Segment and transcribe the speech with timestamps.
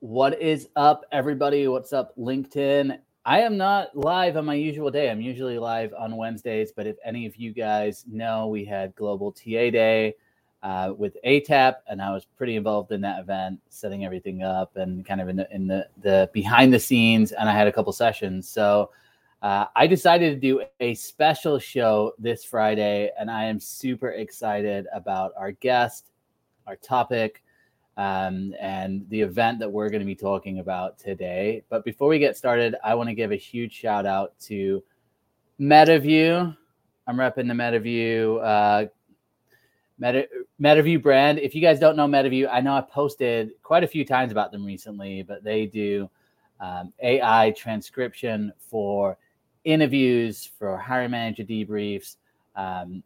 [0.00, 1.68] What is up, everybody?
[1.68, 2.98] What's up, LinkedIn?
[3.26, 5.10] I am not live on my usual day.
[5.10, 9.30] I'm usually live on Wednesdays, but if any of you guys know, we had Global
[9.30, 10.14] TA Day
[10.62, 15.04] uh, with ATAP, and I was pretty involved in that event, setting everything up and
[15.04, 17.32] kind of in the in the, the behind the scenes.
[17.32, 18.92] And I had a couple sessions, so
[19.42, 24.86] uh, I decided to do a special show this Friday, and I am super excited
[24.94, 26.06] about our guest,
[26.66, 27.42] our topic
[28.00, 31.62] um, and the event that we're going to be talking about today.
[31.68, 34.82] But before we get started, I want to give a huge shout out to
[35.60, 36.56] MetaView.
[37.06, 38.88] I'm repping the MetaView uh,
[39.98, 40.26] Meta,
[40.58, 41.40] MetaView brand.
[41.40, 44.50] If you guys don't know MetaView, I know I posted quite a few times about
[44.50, 46.08] them recently, but they do
[46.58, 49.18] um, AI transcription for
[49.64, 52.16] interviews, for hiring manager debriefs,
[52.56, 53.02] um,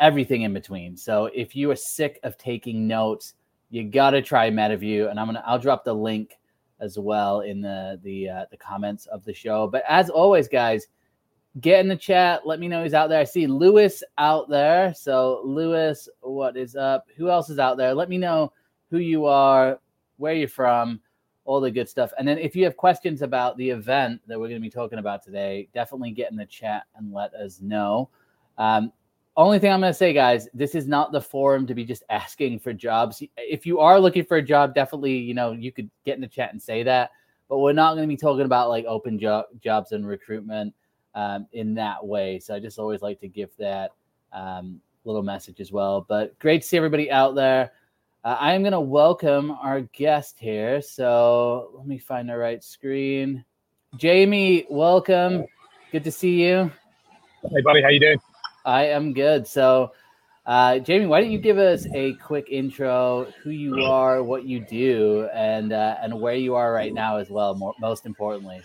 [0.00, 0.98] everything in between.
[0.98, 3.32] So if you are sick of taking notes,
[3.74, 6.38] you gotta try MetaView, and I'm gonna I'll drop the link
[6.78, 9.66] as well in the the uh, the comments of the show.
[9.66, 10.86] But as always, guys,
[11.60, 12.46] get in the chat.
[12.46, 13.18] Let me know who's out there.
[13.18, 14.94] I see Lewis out there.
[14.94, 17.08] So Lewis, what is up?
[17.16, 17.92] Who else is out there?
[17.94, 18.52] Let me know
[18.92, 19.80] who you are,
[20.18, 21.00] where you're from,
[21.44, 22.12] all the good stuff.
[22.16, 25.00] And then if you have questions about the event that we're going to be talking
[25.00, 28.08] about today, definitely get in the chat and let us know.
[28.56, 28.92] Um,
[29.36, 32.04] only thing I'm going to say, guys, this is not the forum to be just
[32.08, 33.22] asking for jobs.
[33.36, 36.28] If you are looking for a job, definitely, you know, you could get in the
[36.28, 37.10] chat and say that.
[37.48, 40.72] But we're not going to be talking about like open job jobs and recruitment
[41.14, 42.38] um, in that way.
[42.38, 43.92] So I just always like to give that
[44.32, 46.06] um, little message as well.
[46.08, 47.72] But great to see everybody out there.
[48.24, 50.80] Uh, I am going to welcome our guest here.
[50.80, 53.44] So let me find the right screen.
[53.96, 55.44] Jamie, welcome.
[55.92, 56.70] Good to see you.
[57.42, 57.82] Hey, buddy.
[57.82, 58.18] How you doing?
[58.64, 59.46] I am good.
[59.46, 59.92] So,
[60.46, 64.60] uh, Jamie, why don't you give us a quick intro, who you are, what you
[64.60, 67.54] do, and uh, and where you are right now as well.
[67.54, 68.62] More, most importantly.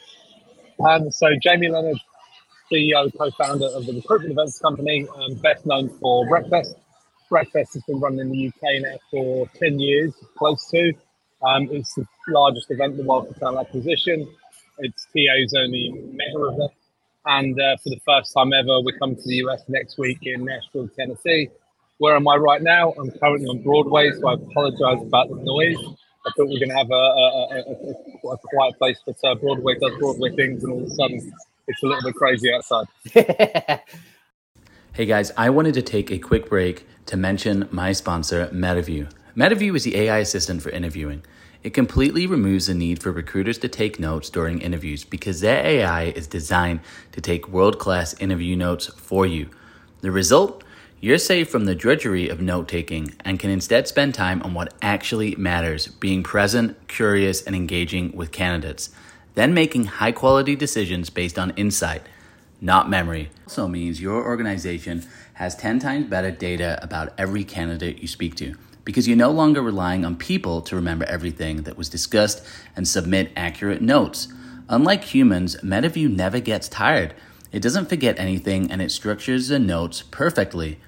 [0.88, 1.98] Um, so, Jamie Leonard,
[2.72, 6.76] CEO, co-founder of the recruitment events company, um, best known for RecFest.
[7.32, 10.94] RecFest has been running in the UK now for ten years, close to.
[11.42, 14.28] Um, it's the largest event in the world for talent acquisition.
[14.80, 16.72] It's TA's only mega event
[17.26, 20.46] and uh, for the first time ever, we're coming to the US next week in
[20.46, 21.50] Nashville, Tennessee.
[21.98, 22.94] Where am I right now?
[22.94, 25.78] I'm currently on Broadway, so I apologize about the noise.
[26.26, 27.64] I thought we are going to have a, a,
[28.28, 31.34] a, a, quiet place, but uh, Broadway does Broadway things, and all of a sudden
[31.68, 32.88] it's a little bit crazy outside.
[34.94, 39.12] hey guys, I wanted to take a quick break to mention my sponsor, MetaView.
[39.36, 41.24] MetaView is the AI assistant for interviewing.
[41.62, 46.04] It completely removes the need for recruiters to take notes during interviews because their AI
[46.06, 46.80] is designed
[47.12, 49.50] to take world class interview notes for you.
[50.00, 50.64] The result?
[51.02, 54.74] You're saved from the drudgery of note taking and can instead spend time on what
[54.82, 58.90] actually matters, being present, curious, and engaging with candidates,
[59.36, 62.04] then making high quality decisions based on insight,
[62.62, 63.32] not memory.
[63.48, 68.56] Also means your organization has 10 times better data about every candidate you speak to
[68.90, 72.44] because you're no longer relying on people to remember everything that was discussed
[72.76, 74.30] and submit accurate notes.
[74.68, 77.14] Unlike humans, MetaView never gets tired.
[77.52, 80.80] It doesn't forget anything and it structures the notes perfectly.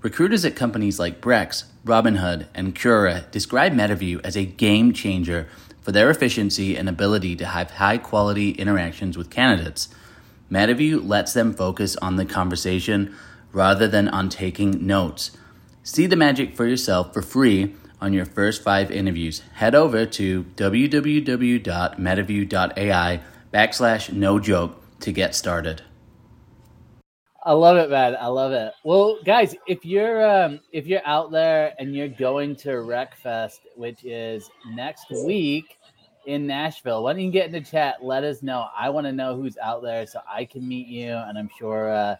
[0.00, 5.46] Recruiters at companies like Brex, Robinhood, and Quora describe MetaView as a game changer
[5.82, 9.90] for their efficiency and ability to have high quality interactions with candidates.
[10.50, 13.14] MetaView lets them focus on the conversation
[13.52, 15.32] rather than on taking notes.
[15.92, 19.42] See the magic for yourself for free on your first five interviews.
[19.54, 23.20] Head over to www.metaview.ai
[23.52, 25.82] backslash no joke to get started.
[27.44, 28.16] I love it, man.
[28.20, 28.72] I love it.
[28.84, 34.04] Well, guys, if you're um, if you're out there and you're going to RecFest, which
[34.04, 35.76] is next week
[36.24, 37.96] in Nashville, why don't you get in the chat?
[38.00, 38.68] Let us know.
[38.78, 41.92] I want to know who's out there so I can meet you, and I'm sure
[41.92, 42.14] uh,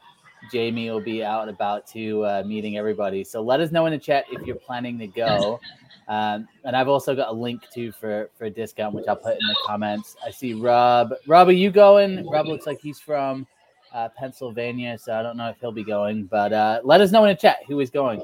[0.51, 3.25] Jamie will be out and about to uh, meeting everybody.
[3.25, 5.61] So let us know in the chat if you're planning to go.
[6.09, 9.35] Um, and I've also got a link too for for a discount, which I'll put
[9.41, 10.17] in the comments.
[10.27, 11.13] I see Rob.
[11.29, 12.27] Rob, are you going?
[12.29, 13.47] Rob looks like he's from
[13.95, 16.25] uh, Pennsylvania, so I don't know if he'll be going.
[16.25, 18.21] But uh, let us know in the chat who is going.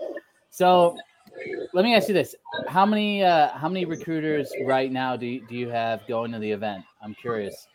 [0.50, 0.98] So
[1.72, 2.34] let me ask you this:
[2.66, 6.40] How many uh, how many recruiters right now do you, do you have going to
[6.40, 6.84] the event?
[7.00, 7.68] I'm curious.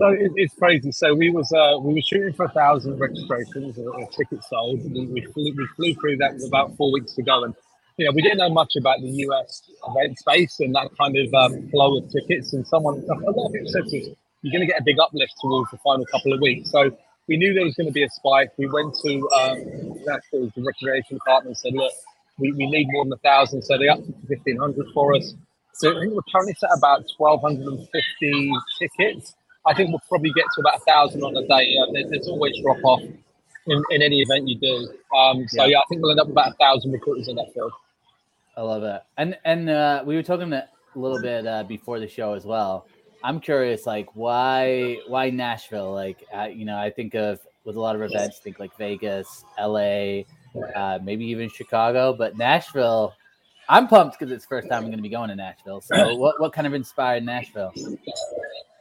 [0.00, 0.92] So it, it's crazy.
[0.92, 4.80] So we was uh, we were shooting for a thousand registrations or, or tickets sold.
[4.80, 7.54] And we flew, we flew through that with about four weeks ago, and
[7.98, 11.34] you know we didn't know much about the US event space and that kind of
[11.34, 12.54] um, flow of tickets.
[12.54, 14.98] And someone, a lot of people said to us, "You're going to get a big
[14.98, 16.90] uplift towards the final couple of weeks." So
[17.28, 18.52] we knew there was going to be a spike.
[18.56, 19.58] We went to um,
[20.32, 21.92] the recreation department, and said, "Look,
[22.38, 25.34] we, we need more than a thousand, so they upped to fifteen hundred for us."
[25.74, 29.34] So I think we're currently at about 1,250 tickets.
[29.66, 31.76] I think we'll probably get to about a thousand on a day.
[31.76, 35.16] Uh, there, there's always drop off in, in any event you do.
[35.16, 35.72] Um, so yeah.
[35.72, 35.78] yeah.
[35.78, 37.72] I think we'll end up with about a thousand recruiters in that field.
[38.56, 39.02] I love it.
[39.16, 42.86] And and uh, we were talking a little bit uh, before the show as well.
[43.22, 45.92] I'm curious, like why why Nashville?
[45.92, 49.44] Like uh, you know, I think of with a lot of events, think like Vegas,
[49.58, 50.22] LA,
[50.74, 53.14] uh, maybe even Chicago, but Nashville.
[53.68, 55.80] I'm pumped because it's the first time I'm going to be going to Nashville.
[55.80, 57.72] So, what, what kind of inspired Nashville?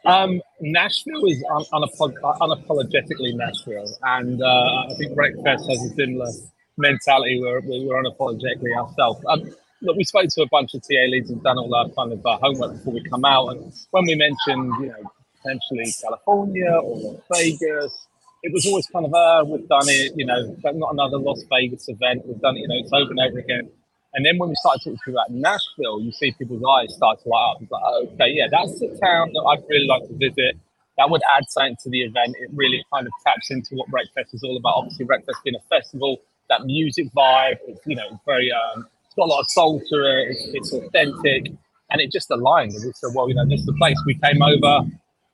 [0.05, 4.45] Um, Nashville is un- unapolog- unapologetically Nashville, and uh,
[4.89, 6.29] I think RecFest has a similar
[6.77, 9.23] mentality where we're unapologetically ourselves.
[9.27, 9.49] Um,
[9.81, 12.25] look, we spoke to a bunch of TA leads and done all our kind of
[12.25, 15.11] uh, homework before we come out, and when we mentioned, you know,
[15.41, 18.07] potentially California or Las Vegas,
[18.43, 21.89] it was always kind of, uh, we've done it, you know, not another Las Vegas
[21.89, 22.25] event.
[22.25, 23.69] We've done it, you know, it's over and over again.
[24.13, 27.51] And then when we started talking about Nashville, you see people's eyes start to light
[27.51, 27.61] up.
[27.61, 27.83] It's like,
[28.13, 30.57] okay, yeah, that's the town that I'd really like to visit.
[30.97, 32.35] That would add something to the event.
[32.39, 34.75] It really kind of taps into what RecFest is all about.
[34.75, 36.19] Obviously, RecFest being a festival,
[36.49, 39.95] that music vibe, it's, you know, very, um, it's got a lot of soul to
[39.95, 40.31] it.
[40.31, 41.53] It's, it's authentic,
[41.91, 42.73] and it just aligned.
[42.73, 43.95] And we said, well, you know, this is the place.
[44.05, 44.81] We came over,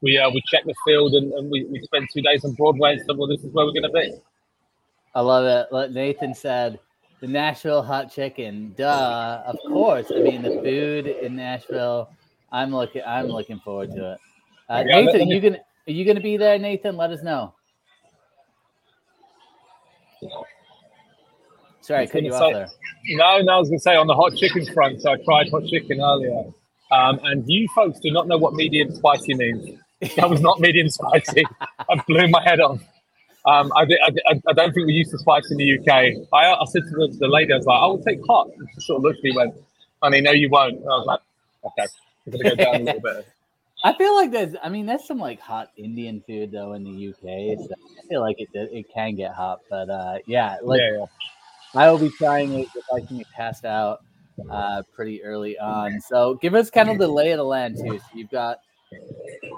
[0.01, 2.91] we uh, we checked the field, and, and we, we spent two days on Broadway
[2.91, 4.13] and said, well, this is where we're going to be.
[5.15, 5.73] I love it.
[5.73, 6.77] Like Nathan said,
[7.19, 8.73] the Nashville hot chicken.
[8.77, 10.11] Duh, of course.
[10.15, 12.09] I mean, the food in Nashville.
[12.51, 13.01] I'm looking.
[13.05, 14.19] I'm looking forward to it.
[14.69, 16.57] Uh, Nathan, are you gonna are you gonna be there?
[16.57, 17.53] Nathan, let us know.
[21.81, 22.67] Sorry, I cut you say, there.
[23.09, 25.01] No, no, I was gonna say on the hot chicken front.
[25.01, 26.45] So I tried hot chicken earlier,
[26.91, 29.79] um, and you folks do not know what medium spicy means.
[30.15, 31.43] That was not medium spicy.
[31.61, 32.81] I blew my head off.
[33.45, 36.27] Um, I, I, I, don't think we used to spice in the UK.
[36.33, 38.49] I, I said to the, the lady, I was like, I will take hot.
[38.57, 39.55] And she sort of looked at me and went,
[40.01, 40.77] honey, no, you won't.
[40.77, 41.19] And I was like,
[41.65, 41.87] okay,
[42.25, 43.27] I'm going to go down a little bit.
[43.83, 47.09] I feel like there's, I mean, there's some like hot Indian food though in the
[47.09, 47.59] UK.
[47.59, 51.05] So I feel like it it can get hot, but uh, yeah, like yeah, yeah.
[51.75, 54.03] I will be trying it if I can get passed out
[54.49, 56.01] uh, pretty early on.
[56.01, 57.99] So give us kind of the lay of the land too.
[57.99, 58.61] So you've got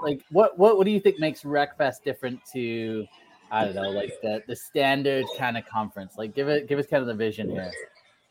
[0.02, 3.06] like what what what do you think makes RecFest different to
[3.50, 6.14] I don't know, like the the standard kind of conference.
[6.18, 7.72] Like, give it, give us kind of the vision here.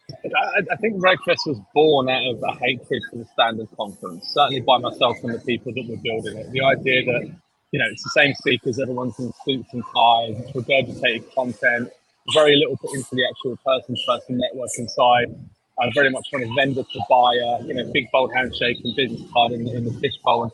[0.10, 4.62] I, I think RecFest was born out of a hatred for the standard conference, certainly
[4.62, 6.52] by myself and the people that were building it.
[6.52, 7.32] The idea that
[7.72, 11.92] you know it's the same speakers, everyone's in suits and ties, it's regurgitated content,
[12.34, 15.36] very little put into the actual person-to-person networking side.
[15.80, 19.30] I'm very much from a vendor to buyer, you know, big bold handshake and business
[19.32, 20.52] card in, in the fishbowl.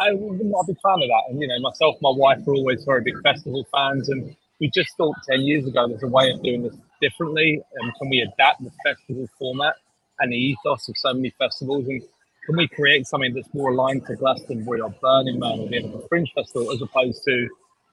[0.00, 1.22] I would not be a big fan of that.
[1.28, 4.96] And you know, myself, my wife are always very big festival fans, and we just
[4.96, 8.62] thought ten years ago there's a way of doing this differently, and can we adapt
[8.64, 9.74] the festival format
[10.18, 12.02] and the ethos of so many festivals, and
[12.46, 16.06] can we create something that's more aligned to Glastonbury or Burning Man or the Edinburgh
[16.08, 17.48] Fringe Festival as opposed to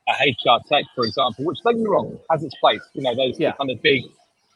[0.08, 2.82] a HR Tech, for example, which don't get me wrong has its place.
[2.94, 3.52] You know, those yeah.
[3.54, 4.04] kind of big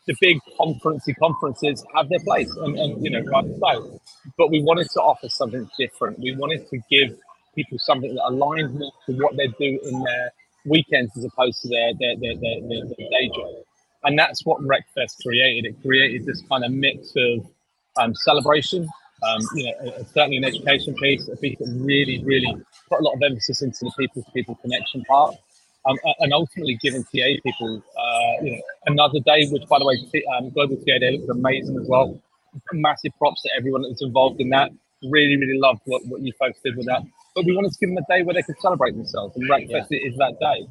[0.07, 4.01] the big conferencey conferences have their place and, and you know right so
[4.35, 7.15] but we wanted to offer something different we wanted to give
[7.55, 10.31] people something that aligns more to what they do in their
[10.65, 13.53] weekends as opposed to their their, their, their, their, their day job.
[14.03, 15.65] And that's what RecFest created.
[15.69, 17.45] It created this kind of mix of
[17.97, 18.87] um, celebration,
[19.23, 22.55] um, you know, certainly an education piece, a piece that really, really
[22.89, 25.35] put a lot of emphasis into the people-to-people connection part,
[25.85, 29.47] um, and ultimately giving TA people, uh, you know, another day.
[29.51, 29.97] Which, by the way,
[30.35, 32.19] um, Global TA Day looks amazing as well.
[32.73, 34.71] Massive props to everyone that's involved in that.
[35.03, 37.03] Really, really loved what, what you folks did with that
[37.35, 39.87] but we wanted to give them a day where they could celebrate themselves, and RecFest
[39.89, 39.99] yeah.
[40.07, 40.67] is that day.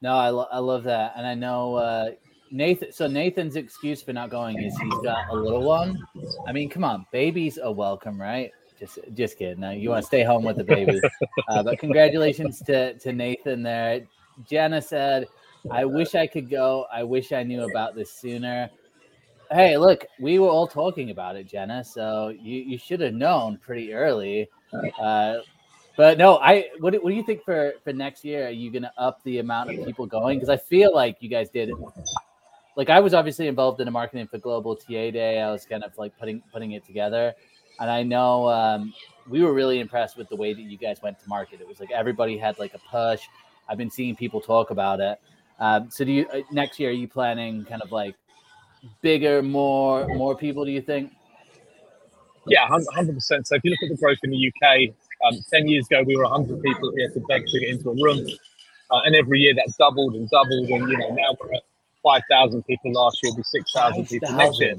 [0.00, 2.10] No, I, lo- I love that, and I know uh,
[2.50, 2.92] Nathan.
[2.92, 5.98] So Nathan's excuse for not going is he's got a little one.
[6.46, 8.50] I mean, come on, babies are welcome, right?
[8.78, 9.60] Just, just kidding.
[9.60, 11.00] Now you want to stay home with the baby,
[11.48, 14.02] uh, but congratulations to to Nathan there.
[14.44, 15.28] Jenna said,
[15.70, 16.86] "I wish I could go.
[16.92, 18.70] I wish I knew about this sooner."
[19.52, 21.84] Hey, look, we were all talking about it, Jenna.
[21.84, 24.48] So you you should have known pretty early.
[25.00, 25.38] Uh,
[25.96, 28.46] but no, I what, what do you think for for next year?
[28.46, 30.38] Are you going to up the amount of people going?
[30.38, 31.70] Because I feel like you guys did.
[32.76, 35.40] Like I was obviously involved in the marketing for Global TA Day.
[35.40, 37.34] I was kind of like putting putting it together,
[37.78, 38.94] and I know um,
[39.28, 41.60] we were really impressed with the way that you guys went to market.
[41.60, 43.22] It was like everybody had like a push.
[43.68, 45.20] I've been seeing people talk about it.
[45.60, 46.88] Um, so do you uh, next year?
[46.88, 48.14] Are you planning kind of like
[49.02, 50.64] bigger, more more people?
[50.64, 51.12] Do you think?
[52.46, 53.46] Yeah, hundred percent.
[53.46, 54.94] So if you look at the growth in the UK,
[55.26, 57.68] um, ten years ago we were hundred people that we had to beg to get
[57.70, 58.26] into a room,
[58.90, 61.62] uh, and every year that doubled and doubled, and you know now we're at
[62.02, 64.76] five thousand people last year, will be six thousand people next year.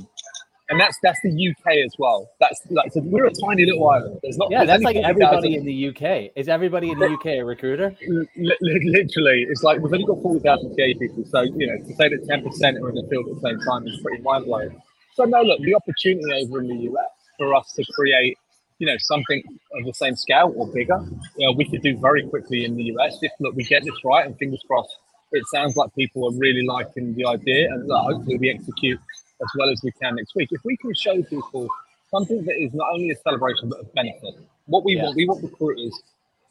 [0.69, 2.29] And that's that's the UK as well.
[2.39, 4.19] That's like so we're a tiny little island.
[4.23, 4.49] There's not.
[4.51, 6.31] Yeah, there's that's like everybody 40,000 in the UK.
[6.35, 7.95] Is everybody in the UK a recruiter?
[8.35, 11.25] li- li- literally, it's like we've only got 40,000 TA people.
[11.25, 13.87] So, you know, to say that 10% are in the field at the same time
[13.87, 14.81] is pretty mind blowing.
[15.15, 17.12] So, no, look, the opportunity over in the US
[17.43, 18.37] for us to create,
[18.79, 19.43] you know, something
[19.77, 20.99] of the same scale or bigger,
[21.37, 23.95] you know, we could do very quickly in the US if, look, we get this
[24.03, 24.95] right and fingers crossed.
[25.31, 28.99] It sounds like people are really liking the idea and look, hopefully we execute
[29.41, 30.49] as well as we can next week.
[30.51, 31.67] If we can show people
[32.11, 34.35] something that is not only a celebration but a benefit,
[34.67, 35.03] what we Yeah.
[35.05, 36.01] want, we want recruiters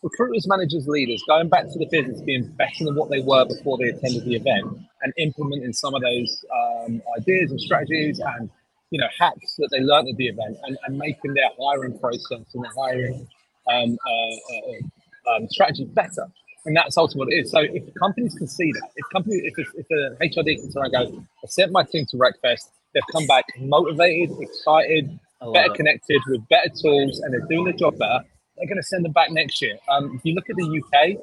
[0.03, 3.79] recruiters, managers, leaders going back to the business being better than what they were before
[3.79, 4.67] they attended the event
[5.03, 8.51] and implementing some of those um, ideas and strategies and
[8.93, 12.45] you know hacks that they learned at the event and, and making their hiring process
[12.55, 13.27] and their hiring
[13.73, 16.27] um, uh, uh, um, strategy better.
[16.65, 17.51] And that's ultimately what it is.
[17.51, 20.83] So if companies can see that, if companies, if, if, if an HRD can turn
[20.83, 25.19] around go, I sent my team to RecFest, they've come back motivated, excited,
[25.53, 25.75] better it.
[25.75, 28.21] connected with better tools and they're doing the job better,
[28.57, 29.77] they're going to send them back next year.
[29.91, 31.19] Um, if you look at the UK,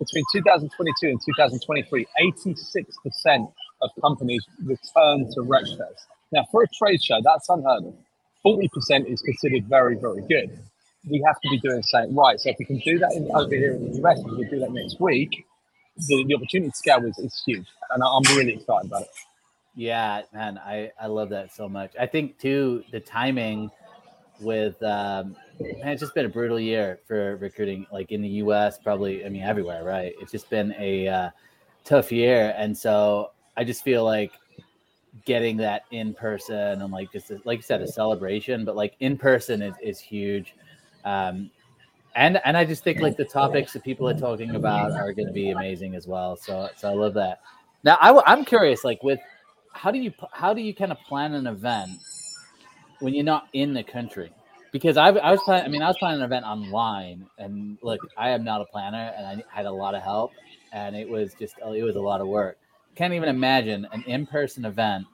[0.00, 3.52] between 2022 and 2023, 86%
[3.82, 6.06] of companies return to RecFest.
[6.32, 7.94] Now, for a trade show, that's unheard of.
[8.44, 10.58] 40% is considered very, very good.
[11.08, 12.38] We have to be doing something right.
[12.38, 14.60] So if we can do that in, over here in the US, we can do
[14.60, 15.44] that next week,
[15.96, 17.66] the, the opportunity scale is, is huge.
[17.90, 19.08] And I'm really excited about it.
[19.74, 21.92] Yeah, man, I I love that so much.
[21.98, 23.70] I think too the timing
[24.40, 28.78] with um man, it's just been a brutal year for recruiting like in the US,
[28.78, 30.14] probably I mean everywhere, right?
[30.20, 31.30] It's just been a uh,
[31.84, 34.32] tough year and so I just feel like
[35.28, 39.16] getting that in person and like just like you said a celebration, but like in
[39.16, 40.54] person is, is huge.
[41.04, 41.50] Um
[42.16, 45.28] and and I just think like the topics that people are talking about are going
[45.28, 46.34] to be amazing as well.
[46.36, 47.40] So so I love that.
[47.84, 49.20] Now I, I'm curious, like with
[49.72, 51.90] how do you how do you kind of plan an event
[53.00, 54.32] when you're not in the country?
[54.72, 58.00] Because I, I was planning, I mean, I was planning an event online, and look,
[58.18, 60.32] I am not a planner, and I had a lot of help,
[60.72, 62.58] and it was just it was a lot of work.
[62.94, 65.06] Can't even imagine an in-person event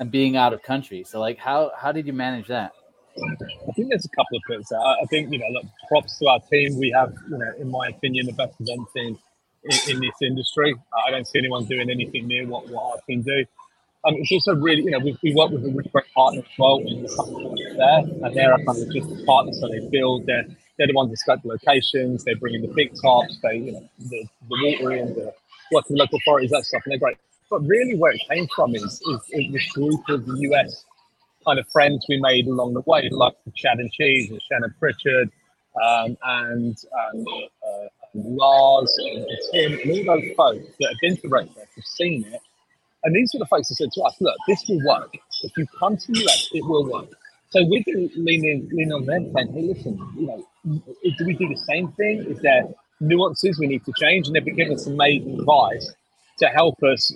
[0.00, 1.04] and being out of country.
[1.04, 2.72] So, like, how how did you manage that?
[3.68, 4.72] I think there's a couple of bits.
[4.72, 6.78] I, think you know, look, props to our team.
[6.78, 9.18] We have, you know, in my opinion, the best event team
[9.64, 10.74] in, in this industry.
[11.06, 13.44] I don't see anyone doing anything near what, what our team do.
[14.06, 16.58] Um, it's also really, you know, we, we work with a really great partner as
[16.58, 20.24] well there, and they're a kind of logistics partner, so they build.
[20.24, 20.46] They're
[20.78, 22.24] they're the ones that scope the locations.
[22.24, 23.38] They bring in the big tops.
[23.42, 25.34] They, you know, the the watering, the
[25.72, 27.18] working local authorities, that stuff, and they're great.
[27.50, 30.84] But really, where it came from is is, is this group of US
[31.44, 35.30] kind of friends we made along the way, like Chad and Cheese and Shannon Pritchett,
[35.82, 37.24] um, and um,
[37.66, 42.24] uh, Lars and Tim, and all those folks that have been to RecFest have seen
[42.24, 42.40] it.
[43.04, 45.14] And these are the folks that said to us, look, this will work.
[45.42, 47.08] If you come to the US, it will work.
[47.50, 51.60] So we've been leaning, on them saying, hey, listen, you know, do we do the
[51.68, 52.24] same thing?
[52.28, 52.68] Is there
[53.00, 54.26] nuances we need to change?
[54.26, 55.92] And they've been giving us amazing advice
[56.38, 57.12] to help us.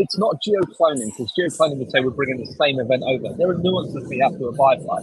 [0.00, 3.34] It's not geocloning, because geocloning would say we're bringing the same event over.
[3.34, 4.98] There are nuances we have to abide by.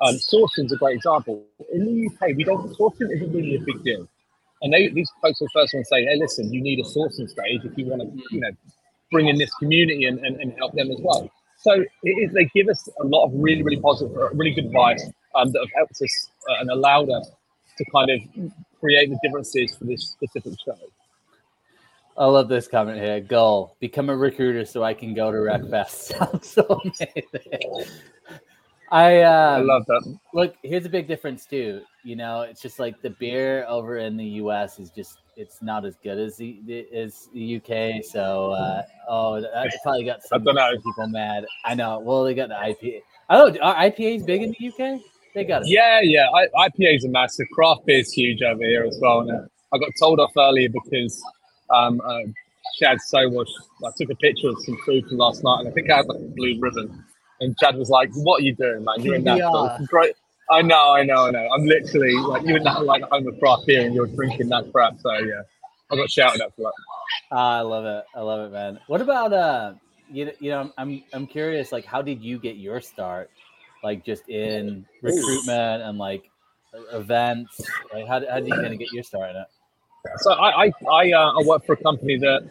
[0.00, 1.44] Um, sourcing's a great example.
[1.72, 4.06] In the UK, we don't sourcing isn't really a big deal.
[4.62, 7.28] And they, these folks are the first ones say, hey, listen, you need a sourcing
[7.28, 8.50] stage if you want to, you know,
[9.10, 11.28] bring in this community and, and, and help them as well.
[11.58, 14.66] So it is, they give us a lot of really, really positive, uh, really good
[14.66, 17.30] advice um, that have helped us uh, and allowed us
[17.78, 18.20] to kind of
[18.78, 20.78] create the differences for this specific show.
[22.18, 23.20] I love this comment here.
[23.20, 25.90] Goal: become a recruiter so I can go to RecFest.
[26.18, 27.90] Sounds so amazing.
[28.90, 30.18] I, I um, love that.
[30.32, 30.54] look.
[30.62, 31.82] Here's a big difference too.
[32.04, 34.78] You know, it's just like the beer over in the U.S.
[34.78, 38.04] is just it's not as good as the as the UK.
[38.04, 41.44] So, uh, oh, that probably got some people mad.
[41.64, 41.98] I know.
[41.98, 43.02] Well, they got the IPA.
[43.28, 45.00] Oh, are IPAs big in the UK?
[45.34, 45.68] They got it.
[45.68, 46.26] Yeah, yeah.
[46.34, 47.46] I, IPAs are massive.
[47.52, 49.30] Craft beer is huge over here as well.
[49.30, 51.22] Uh, I got told off earlier because
[51.70, 52.20] um, uh,
[52.78, 53.48] Chad Sowash,
[53.84, 56.06] I took a picture of some food from last night and I think I had
[56.06, 57.04] like a blue ribbon.
[57.40, 59.02] And Chad was like, What are you doing, man?
[59.02, 59.50] You're in that Yeah.
[59.50, 60.14] sort of great.
[60.50, 61.48] I know, I know, I know.
[61.54, 64.70] I'm literally like, you're in that like home of craft beer and you're drinking that
[64.72, 64.98] crap.
[65.00, 65.42] So, yeah,
[65.90, 66.72] I got shouted at for that.
[67.32, 68.04] Ah, I love it.
[68.14, 68.78] I love it, man.
[68.86, 69.74] What about uh
[70.08, 73.30] you, you know I'm I'm curious like how did you get your start
[73.82, 76.30] like just in recruitment and like
[76.92, 79.46] events like how, how did you kind of get your start in it
[80.18, 82.50] So I I I, uh, I work for a company that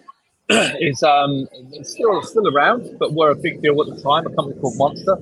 [0.79, 1.47] is um
[1.83, 4.25] still still around, but were a big deal at the time.
[4.27, 5.17] A company called Monster,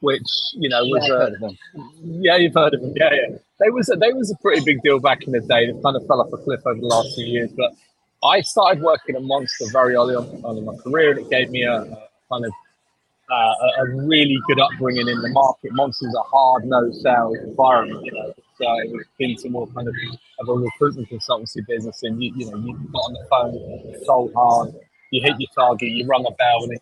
[0.00, 1.58] which you know was Yeah, I've a heard of them.
[2.22, 4.82] yeah you've heard of them yeah yeah they was a, they was a pretty big
[4.82, 5.66] deal back in the day.
[5.70, 7.72] They kind of fell off a cliff over the last few years, but
[8.24, 11.50] I started working at Monster very early on, on in my career, and it gave
[11.50, 12.52] me a, a kind of
[13.30, 15.72] uh, a, really good upbringing in the market.
[15.72, 18.34] Monster's a hard nosed sales environment, you know.
[18.56, 19.94] So it's been to more kind of,
[20.40, 24.32] of a recruitment consultancy business, and you, you know, you got on the phone, sold
[24.34, 24.74] hard,
[25.10, 26.80] you hit your target, you rung a bell, and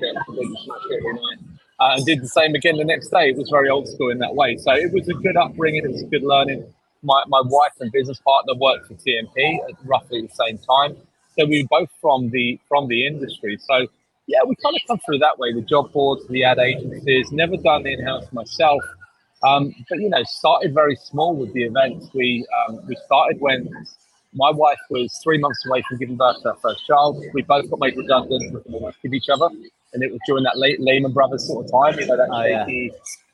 [0.00, 1.38] then you every night.
[1.78, 3.30] Uh, and did the same again the next day.
[3.30, 4.56] It was very old school in that way.
[4.56, 5.84] So it was a good upbringing.
[5.84, 6.64] It was good learning.
[7.02, 10.96] My, my wife and business partner worked for TMP at roughly the same time.
[11.38, 13.58] So we were both from the from the industry.
[13.60, 13.86] So
[14.26, 15.52] yeah, we kind of come through that way.
[15.52, 17.30] The job boards, the ad agencies.
[17.30, 18.82] Never done the in house myself,
[19.42, 22.08] um, but you know, started very small with the events.
[22.12, 23.68] We um, we started when
[24.34, 27.22] my wife was three months away from giving birth to our first child.
[27.32, 28.64] We both got made redundant
[29.02, 29.46] with each other,
[29.92, 31.98] and it was during that late Lehman Brothers sort of time.
[31.98, 32.88] You know, that oh, yeah.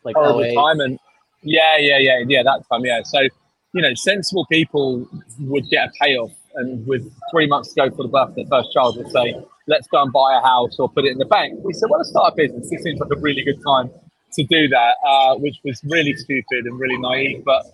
[0.04, 0.98] like horrible time, and
[1.42, 3.02] yeah, yeah, yeah, yeah, that time, yeah.
[3.02, 5.08] So you know, sensible people
[5.40, 8.46] would get a payoff, and with three months to go for the birth of their
[8.46, 9.34] first child, would say,
[9.66, 11.60] let's go and buy a house or put it in the bank.
[11.62, 12.68] We said, well, let's start a business.
[12.70, 13.90] This seems like a really good time
[14.34, 17.44] to do that, uh, which was really stupid and really naive.
[17.44, 17.64] But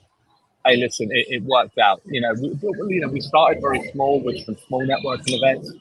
[0.65, 2.03] hey, listen, it, it worked out.
[2.07, 5.73] You know, we, you know, we started very small with some small networking events,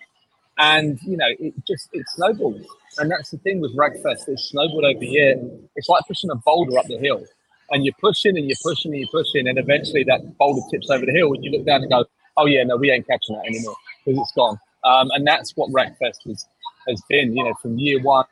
[0.57, 2.65] and you know, it just it snowballed.
[2.99, 5.35] And that's the thing with RecFest; it snowballed over here.
[5.75, 7.23] It's like pushing a boulder up the hill,
[7.71, 11.05] and you're pushing and you're pushing and you're pushing, and eventually that boulder tips over
[11.05, 12.05] the hill, and you look down and go,
[12.37, 15.69] "Oh yeah, no, we ain't catching that anymore because it's gone." Um, and that's what
[15.71, 16.45] RecFest has,
[16.87, 18.25] has been, you know, from year one,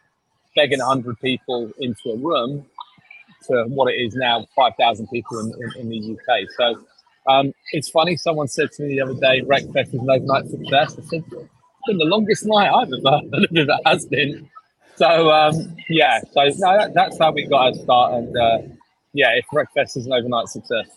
[0.55, 2.65] begging 100 people into a room
[3.47, 6.47] to what it is now, 5,000 people in, in, in, the UK.
[6.57, 6.79] So
[7.27, 10.97] um, it's funny, someone said to me the other day, RecFest is an overnight success.
[10.97, 14.49] I said, it's been the longest night I've ever heard of it has been.
[14.95, 18.13] So um, yeah, so no, that, that's how we got our start.
[18.13, 18.57] And uh,
[19.13, 20.87] yeah, if RecFest is an overnight success,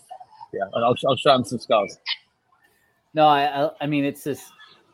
[0.53, 1.97] yeah, and I'll, I'll show them some scars.
[3.13, 4.51] No, I, I mean, it's just,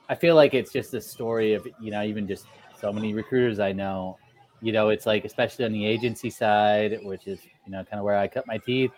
[0.09, 2.45] I feel like it's just a story of you know even just
[2.79, 4.17] so many recruiters I know.
[4.61, 8.05] You know, it's like especially on the agency side, which is you know kind of
[8.05, 8.91] where I cut my teeth.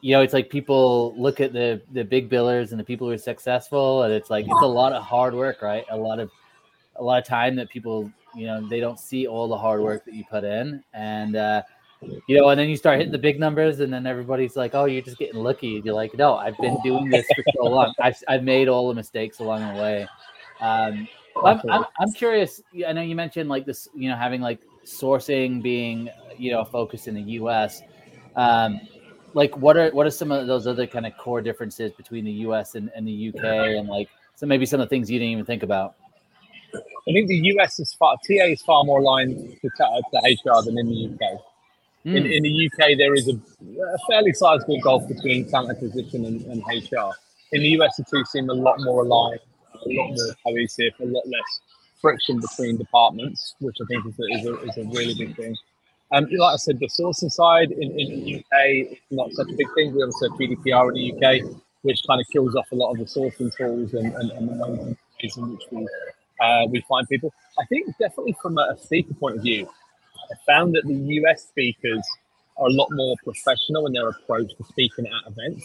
[0.00, 3.12] You know, it's like people look at the the big billers and the people who
[3.12, 5.84] are successful, and it's like it's a lot of hard work, right?
[5.90, 6.30] A lot of
[6.96, 10.04] a lot of time that people you know they don't see all the hard work
[10.04, 11.62] that you put in, and uh,
[12.26, 14.84] you know, and then you start hitting the big numbers, and then everybody's like, "Oh,
[14.84, 17.94] you're just getting lucky." And you're like, "No, I've been doing this for so long.
[18.00, 20.08] I've, I've made all the mistakes along the way."
[20.60, 21.08] Um,
[21.44, 22.62] I'm, I'm, I'm curious.
[22.86, 26.64] I know you mentioned like this, you know, having like sourcing being, you know, a
[26.64, 27.82] focus in the U.S.
[28.36, 28.80] Um,
[29.34, 32.32] like, what are what are some of those other kind of core differences between the
[32.32, 32.74] U.S.
[32.76, 33.78] and, and the U.K.
[33.78, 35.96] and like so maybe some of the things you didn't even think about?
[36.74, 40.78] I think the US is far TA is far more aligned to, to HR than
[40.78, 41.40] in the UK.
[42.06, 42.16] Mm.
[42.16, 42.32] In, hmm.
[42.32, 46.62] in, the UK, there is a, a, fairly sizable gulf between talent acquisition and, and,
[46.66, 47.12] HR.
[47.52, 49.40] In the US, the two seem a lot more aligned,
[49.74, 51.60] a lot more cohesive, a lot less
[52.02, 55.56] friction between departments, which I think is a, is a, is a really big thing.
[56.12, 59.56] Um, like I said, the sourcing side in, in the UK is not such a
[59.56, 59.94] big thing.
[59.94, 62.98] We also have GDPR in the UK, which kind of kills off a lot of
[62.98, 65.88] the sourcing tools and, and, and the ways in which we,
[66.42, 67.32] uh, we find people.
[67.58, 69.66] I think definitely from a speaker point of view,
[70.30, 72.04] I found that the US speakers
[72.56, 75.64] are a lot more professional in their approach to speaking at events.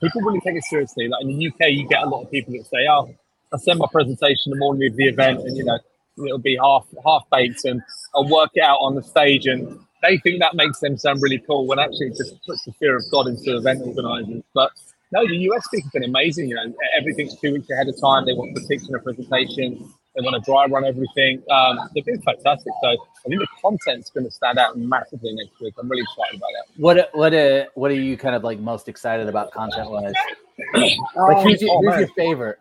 [0.00, 1.08] People really take it seriously.
[1.08, 3.14] Like in the UK, you get a lot of people that say, "Oh,
[3.52, 5.78] I send my presentation the morning of the event, and you know
[6.24, 7.82] it'll be half half baked, and
[8.14, 11.38] I'll work it out on the stage." And they think that makes them sound really
[11.38, 14.42] cool when actually it just puts the fear of God into event organisers.
[14.54, 14.70] But
[15.10, 16.48] no, the US speakers have been amazing.
[16.48, 18.26] You know, everything's two weeks ahead of time.
[18.26, 19.92] They want prediction a presentation.
[20.16, 21.42] They want to dry run everything.
[21.50, 22.72] Um, they've been fantastic.
[22.82, 25.74] So I think the content's going to stand out massively next week.
[25.78, 26.80] I'm really excited about that.
[26.80, 30.14] What what uh, what are you kind of like most excited about content wise?
[30.74, 30.98] like
[31.44, 32.58] who's, your, oh, who's your favorite?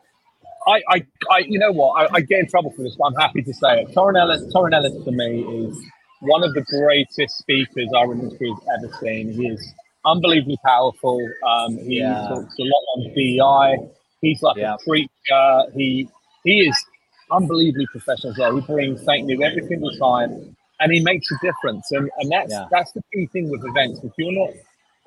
[0.68, 1.94] I, I, I, you know what?
[1.94, 3.96] I, I, get in trouble for this, but I'm happy to say it.
[3.96, 5.80] Torin Ellis, Torin Ellis for me is
[6.20, 9.32] one of the greatest speakers our industry has ever seen.
[9.32, 9.74] He is
[10.06, 11.26] unbelievably powerful.
[11.48, 12.28] Um, he yeah.
[12.28, 13.88] talks a lot on BI.
[14.22, 14.76] He's like yeah.
[14.76, 15.72] a preacher.
[15.74, 16.10] He
[16.44, 16.86] he is
[17.32, 18.56] unbelievably professional as well.
[18.56, 21.92] He brings something new every single time, and he makes a difference.
[21.92, 22.68] And and that's yeah.
[22.72, 24.02] that's the key thing with events.
[24.04, 24.54] If you're not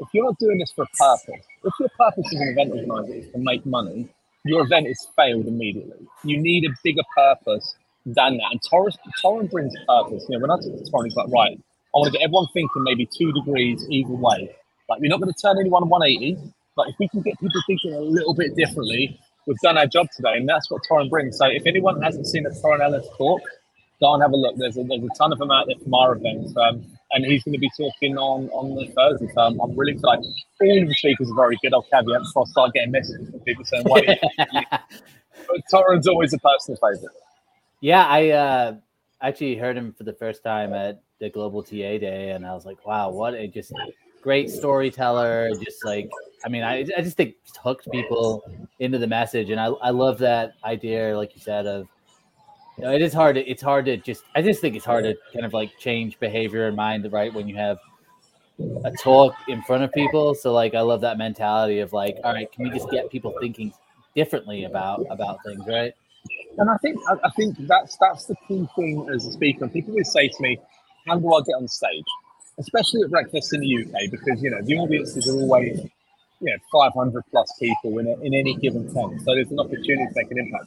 [0.01, 3.15] if you're not doing this for a purpose, if your purpose as an event organizer
[3.15, 4.09] is to make money,
[4.45, 6.07] your event is failed immediately.
[6.25, 7.75] You need a bigger purpose
[8.07, 8.49] than that.
[8.51, 10.25] And Torres, Torin brings purpose.
[10.29, 11.59] You know, when I talk to Torin, he's like, right,
[11.95, 14.55] I want to get everyone thinking maybe two degrees either way.
[14.89, 17.95] Like, we're not going to turn anyone 180, but if we can get people thinking
[17.95, 21.39] a little bit differently, we've done our job today, and that's what Torin brings.
[21.39, 23.41] So if anyone hasn't seen a Torin Ellis talk,
[24.01, 24.57] go and have a look.
[24.57, 27.43] There's a, there's a ton of them out there from our events, um, and he's
[27.45, 29.29] going to be talking on on the Thursday.
[29.35, 30.25] So I'm, I'm really excited.
[30.25, 31.75] All of the speakers are very good.
[31.75, 36.39] I'll caveat before I start getting messages from people saying, "Why?" but Torin's always a
[36.39, 37.15] personal favourite.
[37.81, 38.75] Yeah, I uh,
[39.23, 42.65] actually heard him for the first time at the Global TA Day, and I was
[42.65, 43.73] like, wow, what a just
[44.23, 45.51] great storyteller.
[45.63, 46.11] Just like,
[46.45, 48.43] I mean, I, I just think hooked people
[48.79, 51.87] into the message, and I, I love that idea, like you said, of
[52.79, 53.37] you know, it is hard.
[53.37, 54.25] To, it's hard to just.
[54.35, 57.33] I just think it's hard to kind of like change behavior and mind, right?
[57.33, 57.79] When you have
[58.85, 60.35] a talk in front of people.
[60.35, 63.35] So like, I love that mentality of like, all right, can we just get people
[63.41, 63.73] thinking
[64.15, 65.93] differently about about things, right?
[66.59, 69.69] And I think I, think that's that's the key thing as a speaker.
[69.69, 70.59] People always say to me,
[71.07, 72.05] "How do I get on stage?"
[72.59, 75.81] Especially at RecFest in the UK, because you know the audiences are always
[76.41, 80.07] you know 500 plus people in, a, in any given tent, so there's an opportunity
[80.07, 80.67] to make an impact.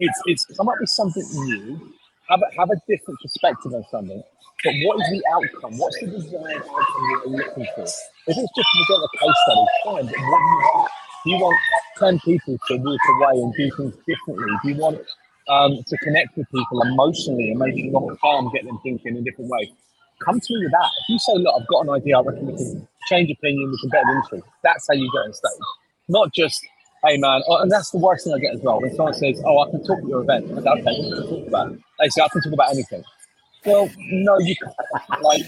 [0.00, 1.92] It's it's come up with something new,
[2.28, 4.22] have a, have a different perspective on something,
[4.64, 5.78] but what is the outcome?
[5.78, 7.82] What's the desired outcome you're looking for?
[7.82, 10.06] If it's just to present a case study, fine.
[10.06, 10.90] But what do you want?
[11.24, 11.58] Do you want
[11.98, 14.52] 10 people to walk away and do things differently?
[14.62, 15.00] Do you want
[15.48, 19.22] um, to connect with people emotionally and them not calm, get them thinking in a
[19.22, 19.72] different way?
[20.24, 20.90] Come to me with that.
[21.00, 23.78] If you say, look, I've got an idea, I reckon we can change opinion, we
[23.78, 24.42] can better the industry.
[24.62, 25.52] That's how you get on stage.
[26.08, 26.66] Not just,
[27.04, 28.80] hey man, oh, and that's the worst thing I get as well.
[28.80, 30.46] When someone says, oh, I can talk at your event.
[30.52, 31.78] I say, okay, what can you talk about?
[32.00, 33.04] They say, I can talk about anything.
[33.64, 35.22] Well, no, you can't.
[35.22, 35.42] Like,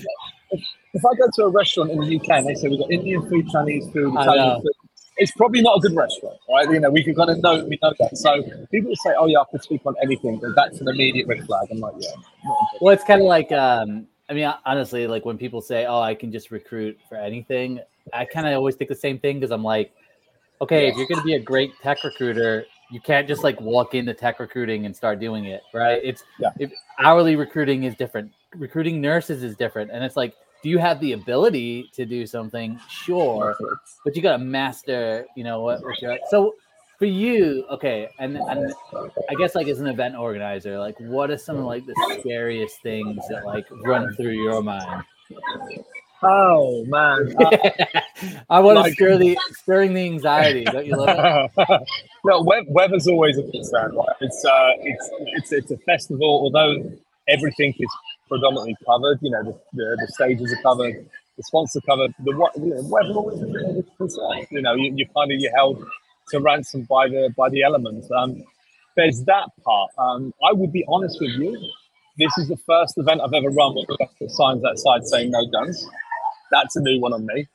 [0.51, 2.91] if, if I go to a restaurant in the UK and they say we've got
[2.91, 4.73] Indian food, Chinese food, Italian food,
[5.19, 6.71] it's probably not a good restaurant, right?
[6.71, 8.17] You know, we can kind of know we know that.
[8.17, 11.45] So people say, "Oh yeah, I can speak on anything," but that's an immediate red
[11.45, 11.69] flag.
[11.71, 12.11] I'm like, yeah.
[12.81, 16.15] Well, it's kind of like, um, I mean, honestly, like when people say, "Oh, I
[16.15, 17.81] can just recruit for anything,"
[18.13, 19.93] I kind of always think the same thing because I'm like,
[20.61, 23.95] okay, if you're going to be a great tech recruiter, you can't just like walk
[23.95, 26.01] into tech recruiting and start doing it, right?
[26.03, 26.51] It's yeah.
[26.59, 30.99] if hourly recruiting is different, recruiting nurses is different, and it's like do you have
[31.01, 32.81] the ability to do something?
[32.89, 33.57] Sure,
[34.05, 36.55] but you got to master, you know, what, what you're so
[36.99, 38.73] for you, okay, and and
[39.31, 42.83] I guess like as an event organizer, like what are some of like the scariest
[42.83, 45.05] things that like run through your mind?
[46.23, 48.01] Oh man, uh,
[48.51, 50.65] I want like, to stir the stirring the anxiety.
[50.65, 51.89] Don't you love it?
[52.25, 53.95] no, weather's always a concern.
[53.95, 54.09] Right?
[54.21, 56.29] It's uh, it's it's it's a festival.
[56.29, 56.91] Although
[57.29, 57.91] everything is
[58.29, 59.19] predominantly covered.
[59.23, 62.15] You know, the, the, the stages are covered, the sponsor are covered.
[62.25, 64.47] The what, you know, weather always a concern.
[64.51, 65.85] You know, you, you kind of you're held
[66.31, 68.09] to ransom by the by the elements.
[68.11, 68.43] Um,
[68.97, 69.91] there's that part.
[69.99, 71.57] Um, I would be honest with you.
[72.19, 75.87] This is the first event I've ever run with the signs outside saying no guns.
[76.51, 77.47] That's a new one on me.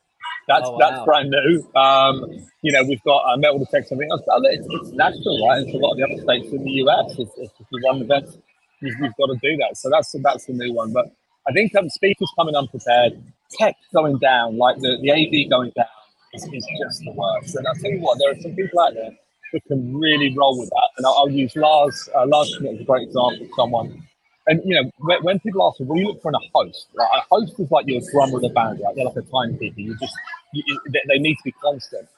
[0.48, 0.78] That's oh, wow.
[0.80, 1.70] that's brand new.
[1.76, 3.96] Um, you know, we've got a metal detector.
[3.96, 4.22] Everything else.
[4.28, 5.62] It's, it's national, right?
[5.62, 7.16] It's a lot of the other states in the US.
[7.18, 8.38] If, if we run events
[8.84, 9.78] you've, you've got to do that.
[9.78, 10.94] So that's that's the new one.
[10.94, 11.06] But
[11.48, 15.86] I think um, speakers coming unprepared, tech going down, like the, the AV going down,
[16.34, 17.56] is, is just the worst.
[17.56, 19.12] And I'll tell you what, there are some people out there
[19.52, 20.90] who can really roll with that.
[20.98, 22.10] And I'll, I'll use Lars.
[22.16, 24.08] Uh, Lars is a great example of someone.
[24.48, 27.10] And you know, when, when people ask, "What do you look for a host?" Like,
[27.16, 28.94] a host is like your drummer of the band, right?
[28.96, 29.80] They're like a timekeeper.
[29.80, 30.14] You just
[30.54, 32.10] you, they, they need to be constant.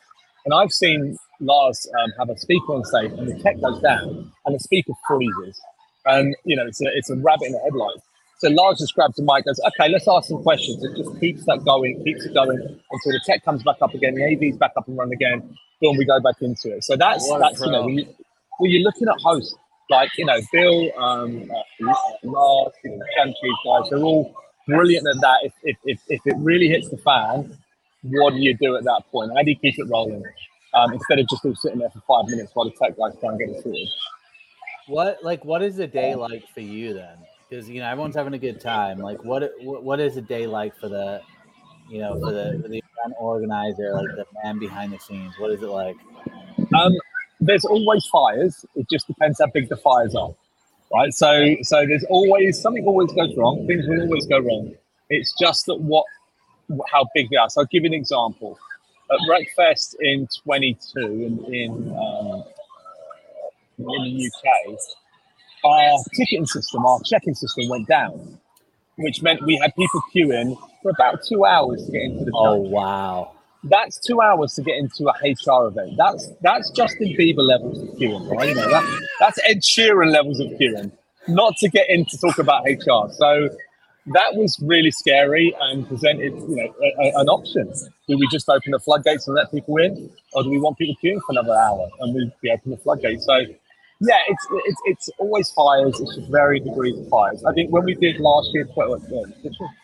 [0.46, 4.32] And I've seen Lars um, have a speaker on stage, and the tech goes down,
[4.46, 5.60] and the speaker freezes
[6.06, 8.02] and you know it's a it's a rabbit in the headlights.
[8.40, 11.46] So Lars just grabs the mic, goes, "Okay, let's ask some questions." It just keeps
[11.46, 14.72] that going, keeps it going until the tech comes back up again, the AV's back
[14.78, 15.58] up and running again.
[15.82, 16.84] Boom, we go back into it.
[16.84, 18.08] So that's what that's you know when, you,
[18.60, 19.56] when you're looking at hosts
[19.90, 21.94] like you know Bill, um, uh,
[22.24, 24.36] Lars, you know, guys, they're all
[24.68, 25.40] brilliant at that.
[25.44, 27.58] If, if, if, if it really hits the fan,
[28.04, 29.32] what do you do at that point?
[29.36, 30.24] How do you keep it rolling
[30.74, 33.30] um, instead of just all sitting there for five minutes while the tech guys try
[33.30, 33.88] and get it sorted?
[34.88, 37.18] What like what is a day like for you then?
[37.56, 39.00] Because you know everyone's having a good time.
[39.00, 41.22] Like what what is a day like for the
[41.90, 45.34] you know for the for the event organizer, like the man behind the scenes?
[45.40, 45.96] What is it like?
[46.78, 46.94] Um,
[47.40, 48.66] there's always fires.
[48.76, 50.36] It just depends how big the fires are,
[50.94, 51.14] right?
[51.14, 53.66] So so there's always something always goes wrong.
[53.68, 54.74] Things will always go wrong.
[55.10, 56.06] It's just that what
[56.92, 57.50] how big they are.
[57.50, 58.60] So I'll give you an example.
[59.10, 62.44] At RecFest in 22 in, in um,
[63.78, 64.78] in the UK,
[65.66, 68.40] our ticketing system, our checking system went down,
[68.98, 72.56] which meant we had people queuing for about two hours to get into the Oh
[72.56, 73.32] wow.
[73.64, 75.94] That's two hours to get into a HR event.
[75.98, 78.50] That's that's Justin Bieber levels of queuing, right?
[78.50, 80.92] You know, that, that's Ed Sheeran levels of queuing,
[81.28, 83.12] not to get in to talk about HR.
[83.12, 83.50] So
[84.08, 87.74] that was really scary and presented, you know, a, a, an option.
[88.08, 90.96] Do we just open the floodgates and let people in, or do we want people
[91.04, 93.26] queuing for another hour and we, we open the floodgates?
[93.26, 93.40] So
[94.02, 96.00] yeah, it's it's it's always fires.
[96.00, 97.44] It's just very degrees of fires.
[97.46, 98.68] I think when we did last year,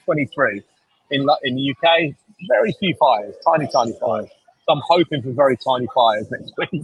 [0.05, 0.63] twenty three
[1.11, 2.13] in in the UK,
[2.49, 4.29] very few fires, tiny tiny fires.
[4.65, 6.83] So I'm hoping for very tiny fires next week.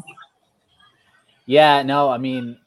[1.46, 2.58] Yeah, no, I mean,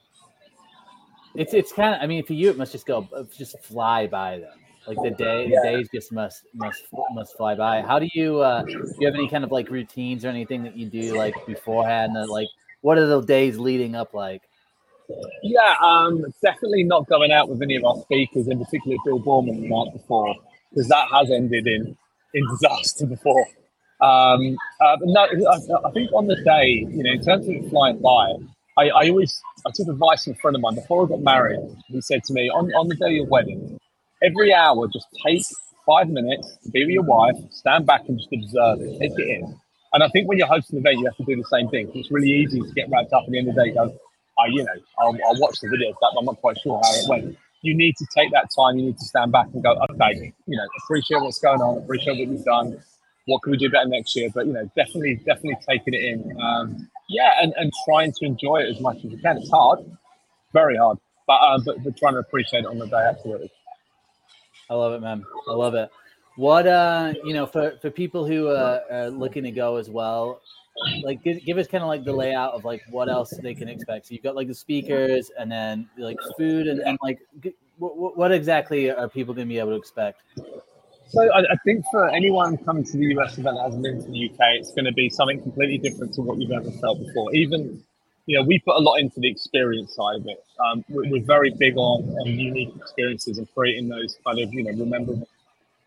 [1.35, 2.03] it's it's kind of.
[2.03, 4.53] I mean, for you, it must just go just fly by them.
[4.87, 5.61] Like the day, yeah.
[5.62, 7.83] the days just must must must fly by.
[7.83, 8.40] How do you?
[8.40, 11.35] uh Do you have any kind of like routines or anything that you do like
[11.46, 12.16] beforehand?
[12.16, 12.49] That like,
[12.81, 14.42] what are the days leading up like?
[15.42, 19.61] Yeah, um, definitely not going out with any of our speakers, in particular Bill Boorman
[19.61, 20.35] the night before,
[20.70, 21.96] because that has ended in
[22.35, 23.46] in disaster before.
[24.01, 27.70] Um, uh, but no, I, I, think on the day, you know, in terms of
[27.70, 28.33] flying by,
[28.79, 31.61] I, I always I took advice from a friend of mine before I got married.
[31.88, 33.79] He said to me, on, on the day of your wedding,
[34.23, 35.42] every hour just take
[35.87, 39.29] five minutes to be with your wife, stand back and just observe it, take it
[39.29, 39.61] in.
[39.92, 41.90] And I think when you're hosting an event, you have to do the same thing.
[41.94, 43.92] It's really easy to get wrapped up at the end of the day, go,
[44.40, 47.09] I, you know, I'll, I'll watch the videos, but I'm not quite sure how it
[47.09, 47.38] went.
[47.62, 48.79] You need to take that time.
[48.79, 52.18] You need to stand back and go, okay, you know, appreciate what's going on, appreciate
[52.18, 52.83] what we've done.
[53.26, 54.31] What can we do better next year?
[54.35, 56.40] But you know, definitely, definitely taking it in.
[56.40, 59.37] Um, yeah, and, and trying to enjoy it as much as you can.
[59.37, 59.81] It's hard,
[60.53, 63.50] very hard, but uh, but, but trying to appreciate it on the day, absolutely.
[64.70, 65.24] I love it, man.
[65.48, 65.90] I love it.
[66.37, 70.40] What uh, you know, for for people who uh, are looking to go as well,
[71.02, 73.68] like give, give us kind of like the layout of like what else they can
[73.68, 74.06] expect.
[74.06, 77.18] So you've got like the speakers, and then like food, and, and like
[77.78, 80.22] what, what exactly are people going to be able to expect?
[81.09, 84.11] So I, I, think for anyone coming to the US event that hasn't been to
[84.11, 87.35] the UK, it's going to be something completely different to what you've ever felt before.
[87.35, 87.83] Even,
[88.26, 90.44] you know, we put a lot into the experience side of it.
[90.64, 94.62] Um, we're, we're, very big on, on unique experiences and creating those kind of, you
[94.62, 95.28] know, memorable,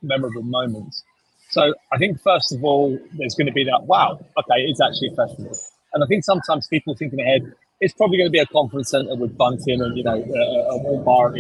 [0.02, 1.06] memorable moments.
[1.54, 5.10] So I think first of all, there's going to be that wow, okay, it's actually
[5.14, 5.56] a festival.
[5.94, 9.16] And I think sometimes people thinking ahead, it's probably going to be a conference center
[9.16, 11.32] with bunting and you know a, warm bar.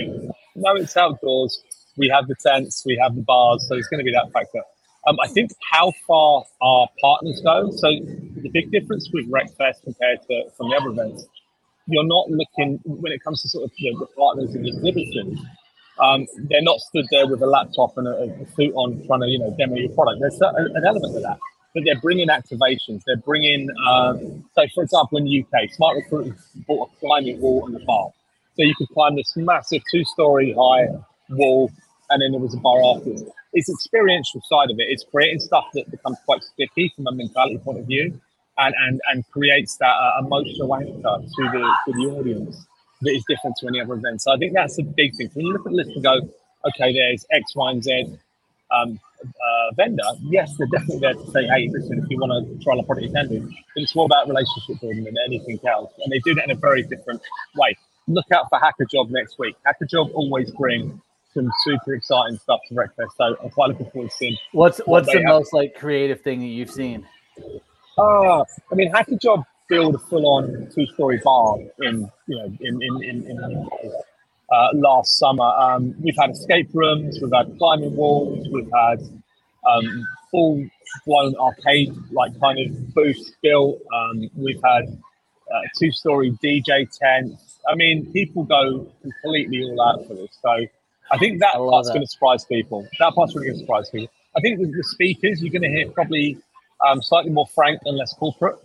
[0.55, 1.61] No, it's outdoors
[1.97, 4.61] we have the tents, we have the bars, so it's going to be that factor.
[5.05, 7.71] Um, I think how far our partners go.
[7.71, 11.27] So the big difference with RecFest compared to of the other events,
[11.87, 14.69] you're not looking when it comes to sort of you know, the partners in the
[14.69, 15.37] exhibition.
[15.99, 19.27] Um, they're not stood there with a laptop and a, a, suit on trying to
[19.27, 20.21] you know demo your product.
[20.21, 21.37] There's an element of that,
[21.73, 23.03] but they're bringing activations.
[23.05, 27.63] They're bringing um, so for example in the UK, Smart Recruiters bought a climbing wall
[27.65, 28.09] on the bar,
[28.55, 30.87] so you could climb this massive two-story high
[31.29, 31.71] wall
[32.09, 33.23] and then there was a bar afterwards.
[33.53, 34.85] It's experiential side of it.
[34.89, 38.19] It's creating stuff that becomes quite sticky from a mentality point of view,
[38.57, 42.65] and and and creates that uh, emotional anchor to the to the audience
[43.03, 44.21] that is different to any other event.
[44.21, 45.29] So I think that's a big thing.
[45.33, 46.21] When you look at the list and go,
[46.69, 48.17] okay, there's X, Y, and Z
[48.71, 50.03] um, uh, vendor.
[50.21, 53.07] Yes, they're definitely there to say, hey, listen, if you want to try a product,
[53.07, 53.41] you can do.
[53.41, 56.55] But it's more about relationship building than anything else, and they do that in a
[56.55, 57.21] very different
[57.55, 57.75] way.
[58.07, 59.55] Look out for hackajob next week.
[59.65, 61.01] hackajob always bring
[61.33, 63.15] some super exciting stuff to RecFest.
[63.17, 64.37] So I'm quite looking forward to seeing.
[64.51, 65.27] What's what's the have.
[65.27, 67.07] most like creative thing that you've seen?
[67.97, 73.03] Oh, I mean, Hacker Job build a full-on two-story bar in you know in in
[73.03, 73.69] in, in
[74.51, 75.43] uh, last summer.
[75.43, 79.01] Um, we've had escape rooms, we've had climbing walls, we've had
[79.67, 83.79] um, full-blown arcade like kind of booths built.
[83.95, 84.85] Um, we've had
[85.53, 87.59] uh, two-story DJ tents.
[87.67, 90.37] I mean, people go completely all out for this.
[90.41, 90.67] So
[91.11, 92.87] I think that I part's going to surprise people.
[92.99, 94.13] That part's really going to surprise people.
[94.35, 96.37] I think with the speakers, you're going to hear probably
[96.85, 98.57] um, slightly more frank and less corporate.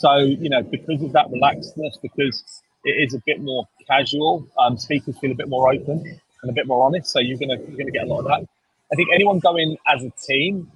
[0.00, 4.78] So, you know, because of that relaxedness, because it is a bit more casual, um,
[4.78, 6.02] speakers feel a bit more open
[6.42, 7.10] and a bit more honest.
[7.10, 8.48] So you're going to you're to get a lot of that.
[8.90, 10.72] I think anyone going as a team,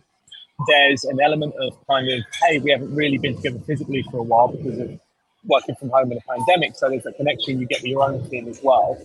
[0.66, 4.22] there's an element of kind of, hey, we haven't really been together physically for a
[4.22, 5.00] while because of
[5.46, 6.76] working from home in a pandemic.
[6.76, 8.98] So there's a connection you get with your own team as well.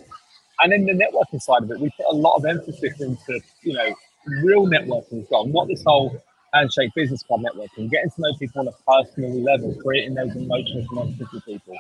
[0.62, 3.72] And then the networking side of it, we put a lot of emphasis into, you
[3.72, 3.96] know,
[4.44, 6.22] real networking well, not this whole
[6.54, 10.86] handshake business club networking, getting to know people on a personal level, creating those emotional
[10.88, 11.76] connections with people.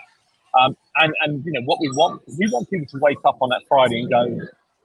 [0.60, 3.49] Um, and, and, you know, what we want, we want people to wake up on
[3.49, 4.23] that Friday and go,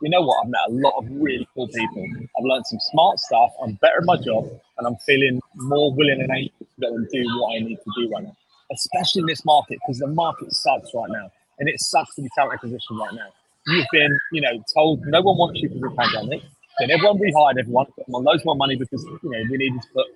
[0.03, 2.07] you know what, I've met a lot of really cool people.
[2.37, 3.51] I've learned some smart stuff.
[3.63, 7.09] I'm better at my job and I'm feeling more willing and able to go and
[7.09, 8.37] do what I need to do right now,
[8.73, 12.29] especially in this market because the market sucks right now and it sucks to be
[12.37, 13.29] talent acquisition right now
[13.67, 16.43] you've been, you know, told no one wants you for the pandemic.
[16.79, 19.81] Then everyone rehired everyone, put them on loads more money because you know we needed
[19.81, 20.07] to put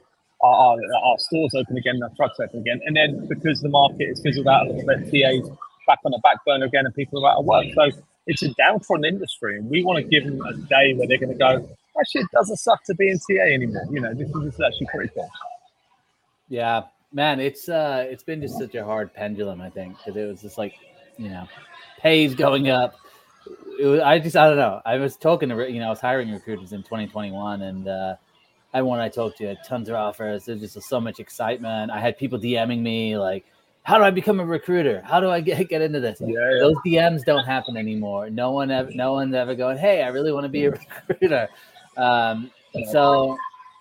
[0.42, 4.04] our, our, our stores open again, our trucks open again, and then because the market
[4.10, 5.48] is fizzled out a little bit, TA's
[5.86, 7.66] back on the back burner again, and people are out of work.
[7.74, 7.90] So
[8.26, 11.32] it's a downfront industry, and we want to give them a day where they're going
[11.32, 11.68] to go.
[11.98, 13.86] Actually, it doesn't suck to be in TA anymore.
[13.90, 15.28] You know, this is, this is actually pretty cool.
[16.48, 19.60] Yeah, man, it's uh, it's been just such a hard pendulum.
[19.60, 20.74] I think because it was just like,
[21.16, 21.48] you know,
[22.00, 22.94] pays going up,
[23.80, 24.80] was, I just I don't know.
[24.84, 28.16] I was talking to you know I was hiring recruiters in 2021, and uh,
[28.74, 30.44] everyone I talked to had tons of offers.
[30.46, 31.90] There's just so much excitement.
[31.90, 33.44] I had people DMing me like,
[33.82, 35.00] how do I become a recruiter?
[35.02, 36.20] How do I get get into this?
[36.20, 36.58] Yeah, yeah.
[36.60, 38.30] Those DMs don't happen anymore.
[38.30, 40.70] No one ever, no one's ever going, hey, I really want to be a
[41.08, 41.48] recruiter.
[41.96, 42.50] Um,
[42.90, 43.36] so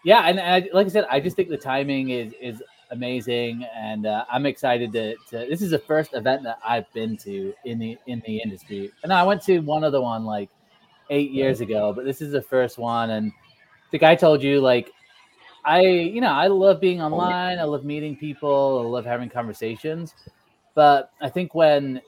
[0.05, 4.05] yeah, and I, like I said, I just think the timing is is amazing, and
[4.05, 5.47] uh, I'm excited to, to.
[5.49, 9.13] This is the first event that I've been to in the in the industry, and
[9.13, 10.49] I went to one other one like
[11.09, 13.31] eight years ago, but this is the first one, and
[13.91, 14.91] the guy told you like
[15.67, 17.59] I, you know, I love being online.
[17.59, 18.81] I love meeting people.
[18.85, 20.15] I love having conversations.
[20.75, 21.99] But I think when,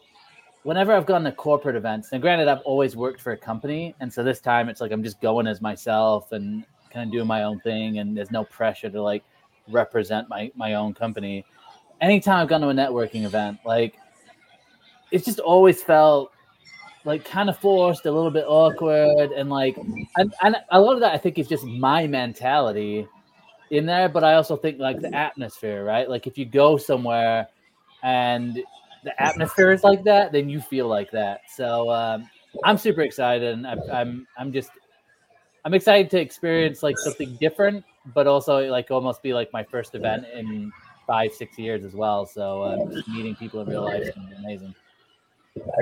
[0.64, 4.12] whenever I've gone to corporate events, and granted, I've always worked for a company, and
[4.14, 7.44] so this time it's like I'm just going as myself and kind of doing my
[7.44, 9.24] own thing, and there's no pressure to like
[9.70, 11.46] represent my my own company.
[12.02, 13.96] Anytime I've gone to a networking event, like
[15.12, 16.32] it's just always felt
[17.06, 19.78] like kind of forced, a little bit awkward, and like,
[20.18, 23.08] and, and a lot of that I think is just my mentality
[23.72, 26.10] in there, but I also think like the atmosphere, right?
[26.10, 27.48] Like if you go somewhere
[28.04, 28.62] and
[29.04, 31.42] the atmosphere is like that, then you feel like that.
[31.56, 32.30] So um,
[32.64, 34.72] I'm super excited, and I'm, I'm I'm just
[35.66, 39.96] I'm excited to experience like something different, but also like almost be like my first
[39.96, 40.72] event in
[41.06, 42.26] five six years as well.
[42.26, 44.74] So just meeting people in real life is amazing.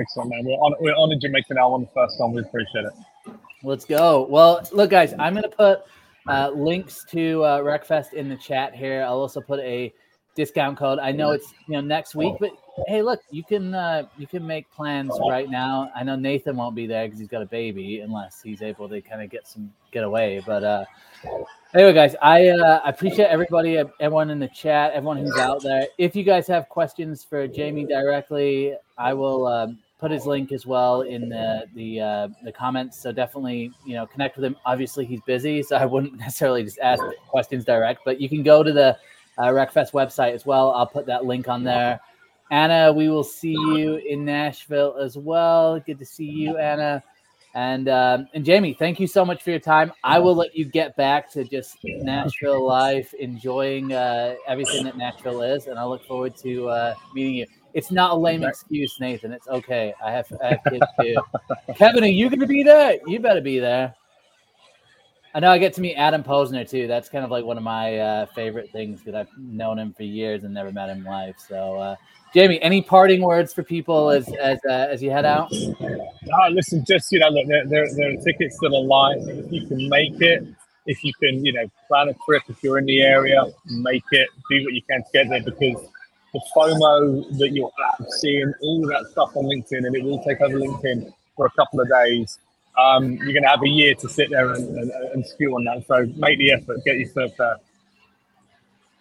[0.00, 0.44] Excellent, man.
[0.44, 2.32] We're, on, we're honored you're making our one the first time.
[2.32, 3.34] We appreciate it.
[3.62, 4.26] Let's go.
[4.28, 5.80] Well, look, guys, I'm gonna put
[6.26, 9.02] uh, links to uh, RecFest in the chat here.
[9.02, 9.92] I'll also put a
[10.38, 11.00] discount code.
[11.00, 12.52] I know it's you know next week, but
[12.86, 15.90] hey, look, you can uh, you can make plans right now.
[15.94, 19.00] I know Nathan won't be there because he's got a baby, unless he's able to
[19.00, 20.40] kind of get some get away.
[20.46, 20.84] But uh,
[21.74, 25.88] anyway, guys, I uh, I appreciate everybody, everyone in the chat, everyone who's out there.
[25.98, 29.46] If you guys have questions for Jamie directly, I will.
[29.46, 33.02] Um, put his link as well in the the uh, the comments.
[33.02, 34.54] So definitely, you know, connect with him.
[34.64, 38.02] Obviously, he's busy, so I wouldn't necessarily just ask questions direct.
[38.04, 38.96] But you can go to the
[39.38, 40.72] uh, RecFest website as well.
[40.72, 42.00] I'll put that link on there.
[42.50, 45.78] Anna, we will see you in Nashville as well.
[45.80, 47.02] Good to see you, Anna.
[47.54, 49.92] And um, and Jamie, thank you so much for your time.
[50.04, 55.42] I will let you get back to just Nashville life, enjoying uh, everything that Nashville
[55.42, 57.46] is, and I look forward to uh, meeting you.
[57.74, 59.32] It's not a lame excuse, Nathan.
[59.32, 59.94] It's okay.
[60.02, 61.16] I have, I have kids too.
[61.74, 62.98] Kevin, are you going to be there?
[63.06, 63.94] You better be there.
[65.38, 66.88] I know I get to meet Adam Posner too.
[66.88, 70.02] That's kind of like one of my uh, favorite things because I've known him for
[70.02, 71.36] years and never met him live.
[71.38, 71.94] So, uh,
[72.34, 75.52] Jamie, any parting words for people as as uh, as you head out?
[75.52, 79.18] Uh, listen, just you know, look, there, there, there are tickets still alive.
[79.28, 80.42] If you can make it,
[80.86, 82.42] if you can, you know, plan a trip.
[82.48, 84.28] If you're in the area, make it.
[84.50, 85.88] Do what you can to get there because
[86.34, 87.70] the FOMO that you're
[88.08, 91.80] seeing all that stuff on LinkedIn, and it will take over LinkedIn for a couple
[91.80, 92.40] of days.
[92.76, 95.64] Um, you're going to have a year to sit there and, and, and spew on
[95.64, 95.86] that.
[95.86, 97.56] So make the effort, get yourself there.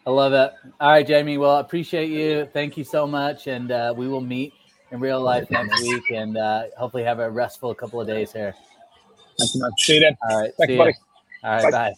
[0.06, 0.54] I love it.
[0.80, 1.38] All right, Jamie.
[1.38, 2.48] Well, I appreciate you.
[2.54, 3.48] Thank you so much.
[3.48, 4.54] And uh, we will meet
[4.92, 8.56] in real life next week and uh, hopefully have a restful couple of days here.
[9.38, 9.72] Thank you, man.
[9.78, 10.18] See you then.
[10.30, 10.52] All right.
[10.58, 10.94] Thanks, buddy.
[11.44, 11.64] All right.
[11.64, 11.72] bye.
[11.72, 11.94] bye.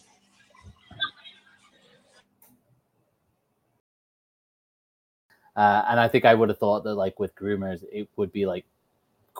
[5.56, 8.46] Uh, and I think I would have thought that like with groomers, it would be
[8.46, 8.64] like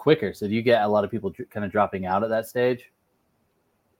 [0.01, 0.33] quicker.
[0.33, 2.91] So do you get a lot of people kind of dropping out at that stage?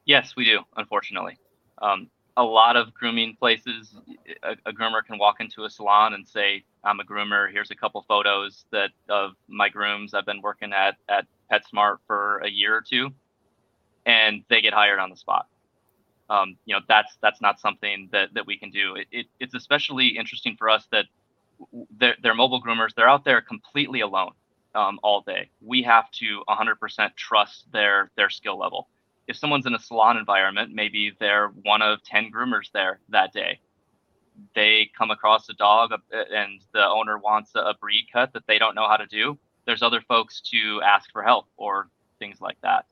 [0.07, 0.61] Yes, we do.
[0.79, 1.37] Unfortunately,
[1.83, 2.09] um,
[2.39, 3.95] a lot of grooming places,
[4.43, 7.53] a, a, groomer can walk into a salon and say, "I'm a groomer.
[7.53, 10.15] Here's a couple photos that of my grooms.
[10.15, 13.11] I've been working at at PetSmart for a year or two,
[14.07, 15.49] and they get hired on the spot."
[16.31, 18.95] Um, you know, that's that's not something that that we can do.
[18.95, 21.05] It, it, it's especially interesting for us that
[21.99, 22.95] they're, they're mobile groomers.
[22.95, 24.33] They're out there completely alone
[24.75, 25.51] um, all day.
[25.61, 28.89] We have to 100% trust their their skill level.
[29.27, 33.61] If someone's in a salon environment, maybe they're one of 10 groomers there that day.
[34.55, 35.97] They come across a dog uh,
[36.35, 39.39] and the owner wants a breed cut that they don't know how to do.
[39.67, 42.87] There's other folks to ask for help or things like that.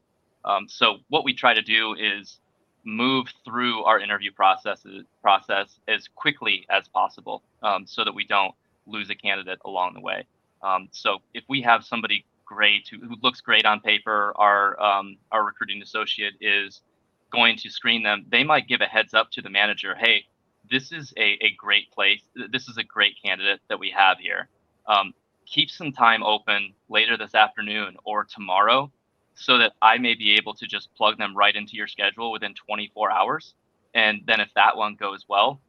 [0.45, 2.38] Um, so what we try to do is
[2.85, 8.55] move through our interview processes process as quickly as possible um, so that we don't
[8.87, 10.25] lose a candidate along the way.
[10.62, 15.16] Um, so if we have somebody great who, who looks great on paper, our um,
[15.33, 16.80] our recruiting associate is
[17.32, 18.26] going to screen them.
[18.30, 20.24] They might give a heads up to the manager, hey,
[20.70, 22.22] this is a, a great place.
[22.51, 24.49] This is a great candidate that we have here.
[24.87, 25.12] Um,
[25.47, 28.91] keep some time open later this afternoon or tomorrow
[29.35, 32.55] so that I may be able to just plug them right into your schedule within
[32.55, 33.55] 24 hours.
[33.95, 35.61] And then if that one goes well,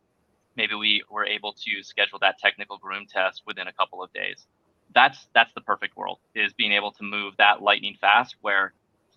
[0.56, 4.48] maybe we were able to schedule that technical groom test within a couple of days.
[4.96, 8.74] That's that's the perfect world is being able to move that lightning fast where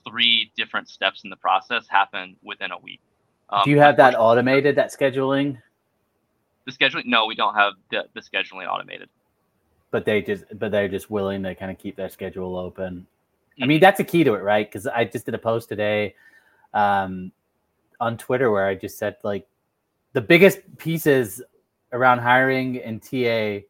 [0.09, 3.01] three different steps in the process happen within a week.
[3.51, 5.59] Um, Do you have that automated, that scheduling?
[6.67, 7.07] The scheduling?
[7.07, 9.09] No, we don't have the, the scheduling automated.
[9.91, 13.07] but they just but they're just willing to kind of keep their schedule open.
[13.61, 14.67] I mean, that's a key to it, right?
[14.67, 16.15] Because I just did a post today
[16.75, 17.31] um,
[18.01, 19.47] on Twitter where I just said like
[20.15, 21.43] the biggest pieces
[21.93, 23.65] around hiring and TA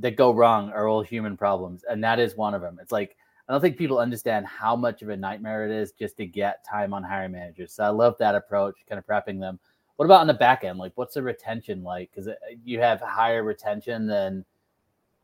[0.00, 2.78] that go wrong are all human problems, and that is one of them.
[2.80, 3.16] It's like
[3.48, 6.64] I don't think people understand how much of a nightmare it is just to get
[6.64, 7.72] time on hiring managers.
[7.72, 9.58] So I love that approach, kind of prepping them.
[9.96, 10.78] What about on the back end?
[10.78, 12.10] Like, what's the retention like?
[12.10, 12.34] Because uh,
[12.64, 14.44] you have higher retention than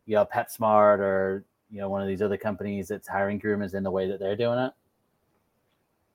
[0.07, 3.83] you know PetSmart or you know one of these other companies that's hiring groomers in
[3.83, 4.73] the way that they're doing it.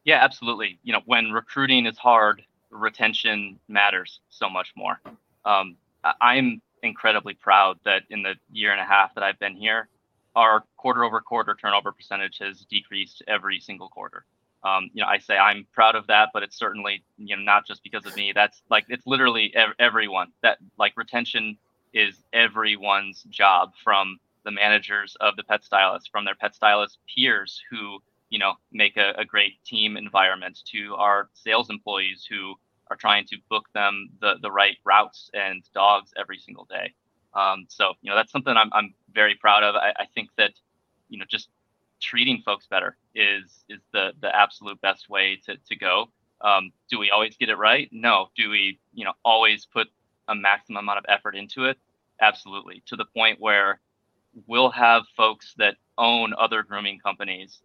[0.04, 0.80] Yeah, absolutely.
[0.84, 5.00] You know, when recruiting is hard, retention matters so much more.
[5.46, 5.78] Um,
[6.20, 9.88] I'm incredibly proud that in the year and a half that I've been here,
[10.36, 14.26] our quarter over quarter turnover percentage has decreased every single quarter.
[14.64, 17.66] Um, you know, I say I'm proud of that, but it's certainly you know not
[17.66, 18.32] just because of me.
[18.34, 20.32] That's like it's literally ev- everyone.
[20.44, 21.58] That like retention
[21.94, 27.62] is everyone's job from the managers of the pet stylists, from their pet stylist peers
[27.72, 32.54] who you know make a, a great team environment, to our sales employees who
[32.92, 36.94] are trying to book them the the right routes and dogs every single day.
[37.34, 39.76] Um, so you know that's something I'm I'm very proud of.
[39.76, 40.52] I, I think that
[41.08, 41.48] you know just
[42.02, 46.10] treating folks better is is the the absolute best way to to go.
[46.42, 47.88] Um, do we always get it right?
[47.94, 48.28] No.
[48.36, 49.88] Do we you know always put
[50.28, 51.78] a maximum amount of effort into it?
[52.20, 52.84] Absolutely.
[52.88, 53.80] To the point where
[54.48, 57.60] we'll have folks that own other grooming companies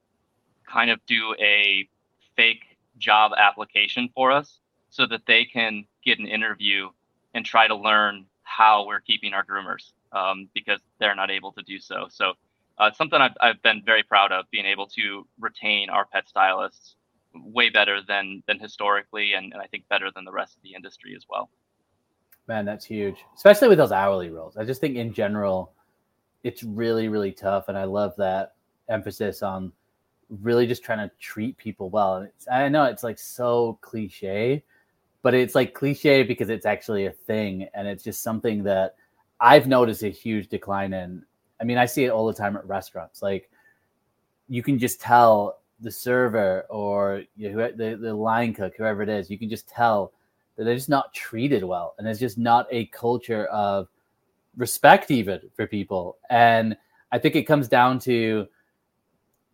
[0.71, 1.89] kind of do a
[2.37, 4.61] fake job application for us
[4.91, 6.89] so that they can get an interview
[7.35, 11.63] and try to learn how we're keeping our groomers um, because they're not able to
[11.63, 12.07] do so.
[12.11, 12.35] So
[12.79, 16.97] uh, something I've, I've been very proud of being able to retain our pet stylists
[17.35, 20.75] way better than than historically and, and I think better than the rest of the
[20.75, 21.51] industry as well.
[22.49, 24.57] Man, that's huge, especially with those hourly roles.
[24.57, 25.73] I just think in general,
[26.45, 27.69] it's really, really tough.
[27.69, 28.55] And I love that
[28.89, 29.73] emphasis on
[30.29, 32.17] really just trying to treat people well.
[32.17, 34.63] And I know it's like so cliche,
[35.23, 38.95] but it's like cliche because it's actually a thing and it's just something that
[39.41, 41.25] I've noticed a huge decline in.
[41.61, 43.23] I mean, I see it all the time at restaurants.
[43.23, 43.51] Like
[44.49, 49.09] you can just tell the server or you know, the, the line cook, whoever it
[49.09, 50.13] is, you can just tell
[50.57, 51.95] that they're just not treated well.
[51.99, 53.89] And there's just not a culture of
[54.57, 56.19] respect even for people.
[56.31, 56.77] And
[57.13, 58.47] I think it comes down to,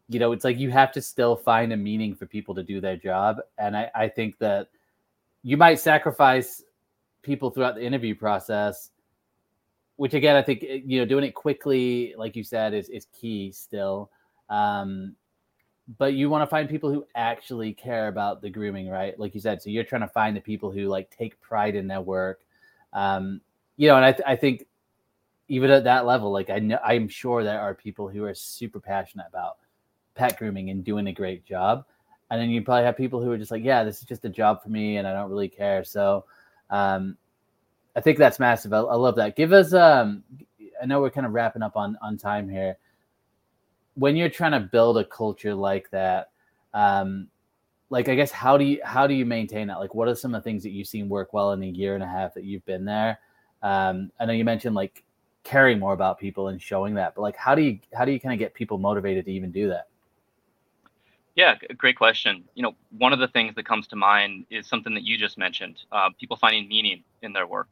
[0.08, 2.80] you know, it's like you have to still find a meaning for people to do
[2.80, 3.38] their job.
[3.58, 4.68] And I, I think that–
[5.42, 6.62] you might sacrifice
[7.22, 8.90] people throughout the interview process
[9.96, 13.06] which again i think eh, you know doing it quickly like you said is, is
[13.18, 14.10] key still.
[14.50, 15.16] Um,
[15.98, 19.18] but you want to find people who actually care about the grooming right?
[19.18, 21.86] Like you said so you're trying to find the people who like take pride in
[21.86, 22.40] their work.
[22.92, 23.40] Um,
[23.76, 24.66] you know and I, th- I think
[25.48, 28.80] even at that level like i know i'm sure there are people who are super
[28.80, 29.58] passionate about
[30.14, 31.84] pet grooming and doing a great job
[32.32, 34.28] and then you probably have people who are just like, yeah, this is just a
[34.30, 35.84] job for me, and I don't really care.
[35.84, 36.24] So,
[36.70, 37.18] um,
[37.94, 38.72] I think that's massive.
[38.72, 39.36] I, I, love that.
[39.36, 40.24] Give us, um,
[40.82, 42.78] I know we're kind of wrapping up on on time here.
[43.96, 46.30] When you're trying to build a culture like that,
[46.72, 47.28] um,
[47.90, 49.78] like I guess how do you how do you maintain that?
[49.78, 51.94] Like, what are some of the things that you've seen work well in a year
[51.94, 53.18] and a half that you've been there?
[53.62, 55.04] Um, I know you mentioned like
[55.44, 58.18] caring more about people and showing that, but like, how do you how do you
[58.18, 59.88] kind of get people motivated to even do that?
[61.34, 62.44] Yeah, great question.
[62.54, 65.38] You know, one of the things that comes to mind is something that you just
[65.38, 67.68] mentioned: uh, people finding meaning in their work.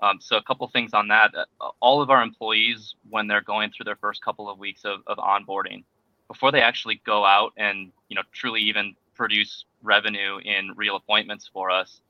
[0.00, 1.32] Um, so, a couple things on that.
[1.34, 5.00] Uh, all of our employees, when they're going through their first couple of weeks of,
[5.06, 5.84] of onboarding,
[6.28, 11.48] before they actually go out and you know truly even produce revenue in real appointments
[11.52, 12.00] for us,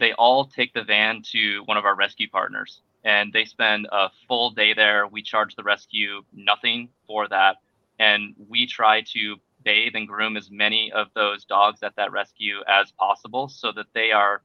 [0.00, 4.08] they all take the van to one of our rescue partners, and they spend a
[4.26, 5.06] full day there.
[5.06, 7.56] We charge the rescue nothing for that,
[7.98, 9.36] and we try to
[9.68, 13.84] bathe and groom as many of those dogs at that rescue as possible so that
[13.92, 14.40] they are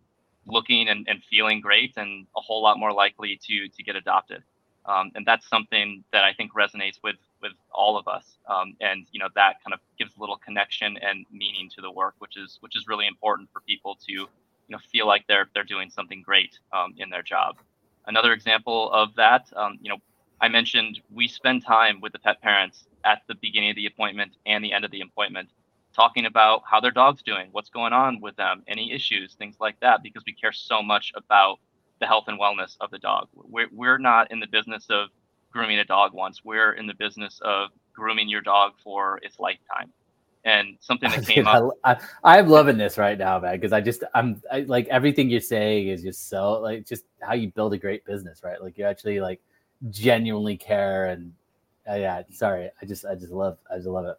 [0.45, 4.43] looking and, and feeling great and a whole lot more likely to to get adopted.
[4.85, 8.25] Um, and that's something that I think resonates with with all of us.
[8.53, 11.91] Um, and you know that kind of gives a little connection and meaning to the
[12.01, 14.27] work, which is which is really important for people to you
[14.73, 17.55] know feel like they're they're doing something great um, in their job.
[18.05, 19.99] Another example of that, um, you know,
[20.41, 24.33] I mentioned we spend time with the pet parents at the beginning of the appointment
[24.45, 25.49] and the end of the appointment,
[25.95, 29.79] talking about how their dog's doing, what's going on with them, any issues, things like
[29.79, 31.59] that, because we care so much about
[31.99, 33.27] the health and wellness of the dog.
[33.33, 35.09] We're, we're not in the business of
[35.51, 39.91] grooming a dog once, we're in the business of grooming your dog for its lifetime.
[40.45, 41.71] And something that came up.
[42.23, 45.39] I, am loving this right now, man, because I just, I'm I, like, everything you're
[45.39, 48.61] saying is just so, like, just how you build a great business, right?
[48.61, 49.39] Like, you're actually, like,
[49.89, 51.33] genuinely care and
[51.89, 54.17] uh, yeah sorry i just i just love i just love it.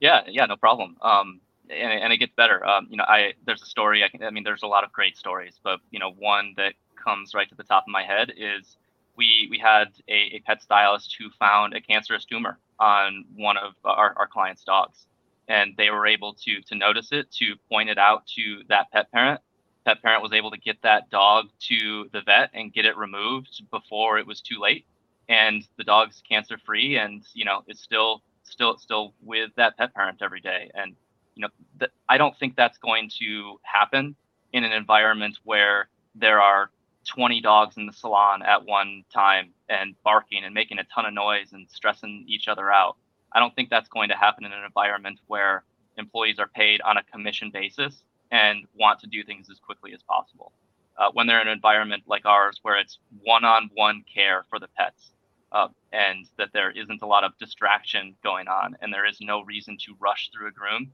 [0.00, 0.96] Yeah yeah no problem.
[1.02, 2.64] Um and, and it gets better.
[2.66, 4.92] Um you know i there's a story i can i mean there's a lot of
[4.92, 8.32] great stories but you know one that comes right to the top of my head
[8.36, 8.76] is
[9.16, 13.74] we we had a, a pet stylist who found a cancerous tumor on one of
[13.84, 15.06] our, our clients dogs
[15.48, 19.10] and they were able to to notice it to point it out to that pet
[19.12, 19.40] parent
[19.84, 23.62] pet parent was able to get that dog to the vet and get it removed
[23.70, 24.86] before it was too late.
[25.28, 29.94] And the dog's cancer free and you know it's still still still with that pet
[29.94, 30.70] parent every day.
[30.74, 30.94] And
[31.34, 34.14] you know th- i don't think that's going to happen
[34.52, 36.70] in an environment where there are
[37.06, 41.12] 20 dogs in the salon at one time and barking and making a ton of
[41.12, 42.96] noise and stressing each other out.
[43.32, 45.64] I don't think that's going to happen in an environment where
[45.98, 48.02] employees are paid on a commission basis
[48.34, 50.52] and want to do things as quickly as possible.
[50.98, 55.12] Uh, when they're in an environment like ours where it's one-on-one care for the pets
[55.52, 59.42] uh, and that there isn't a lot of distraction going on and there is no
[59.42, 60.90] reason to rush through a groom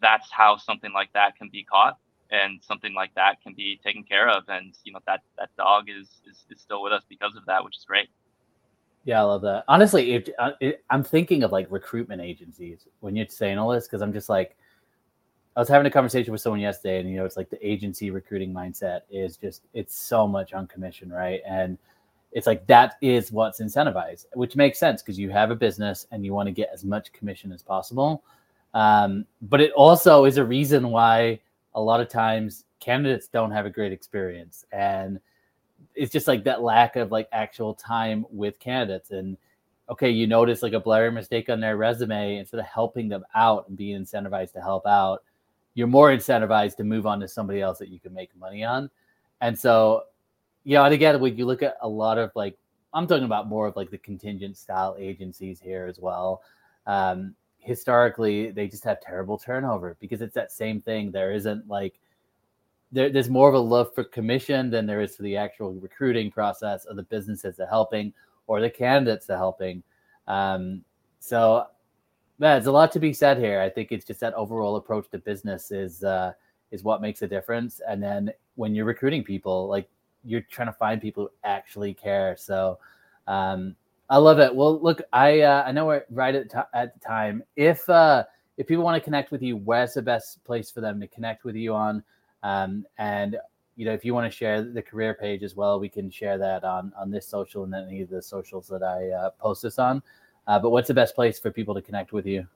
[0.00, 1.98] that's how something like that can be caught
[2.30, 5.88] and something like that can be taken care of and you know that that dog
[5.88, 8.08] is is, is still with us because of that which is great
[9.04, 13.14] yeah i love that honestly if, uh, it, i'm thinking of like recruitment agencies when
[13.14, 14.56] you're saying all this because i'm just like
[15.56, 18.10] I was having a conversation with someone yesterday, and you know, it's like the agency
[18.10, 21.40] recruiting mindset is just it's so much on commission, right?
[21.46, 21.78] And
[22.32, 26.26] it's like that is what's incentivized, which makes sense because you have a business and
[26.26, 28.22] you want to get as much commission as possible.
[28.74, 31.40] Um, but it also is a reason why
[31.74, 35.18] a lot of times candidates don't have a great experience, and
[35.94, 39.38] it's just like that lack of like actual time with candidates and
[39.88, 43.68] okay, you notice like a blurry mistake on their resume instead of helping them out
[43.68, 45.22] and being incentivized to help out,
[45.76, 48.90] you're more incentivized to move on to somebody else that you can make money on.
[49.42, 50.04] And so,
[50.64, 52.56] you know, and again, when you look at a lot of like,
[52.94, 56.40] I'm talking about more of like the contingent style agencies here as well.
[56.86, 61.10] Um, historically, they just have terrible turnover because it's that same thing.
[61.10, 62.00] There isn't like,
[62.90, 66.30] there, there's more of a love for commission than there is for the actual recruiting
[66.30, 68.14] process of the businesses that are helping
[68.46, 69.82] or the candidates that are helping.
[70.26, 70.82] Um,
[71.20, 71.66] so
[72.38, 73.60] yeah, there's a lot to be said here.
[73.60, 76.32] I think it's just that overall approach to business is uh,
[76.70, 77.80] is what makes a difference.
[77.86, 79.88] And then when you're recruiting people, like
[80.24, 82.36] you're trying to find people who actually care.
[82.36, 82.78] So
[83.26, 83.74] um,
[84.10, 84.54] I love it.
[84.54, 87.42] Well, look, I uh, I know we're right at, t- at the time.
[87.56, 88.24] If uh,
[88.56, 91.44] if people want to connect with you, where's the best place for them to connect
[91.44, 92.02] with you on?
[92.42, 93.36] Um, and
[93.76, 96.38] you know, if you want to share the career page as well, we can share
[96.38, 99.62] that on on this social and then any of the socials that I uh, post
[99.62, 100.02] this on.
[100.46, 102.46] Uh, but what's the best place for people to connect with you?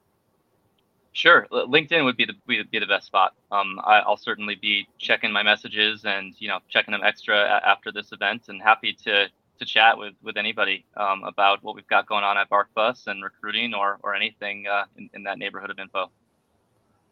[1.12, 3.34] Sure, LinkedIn would be the be the best spot.
[3.50, 7.90] Um, I, will certainly be checking my messages and you know checking them extra after
[7.90, 9.26] this event, and happy to
[9.58, 13.24] to chat with with anybody um, about what we've got going on at BarkBus and
[13.24, 16.10] recruiting or or anything uh, in, in that neighborhood of info.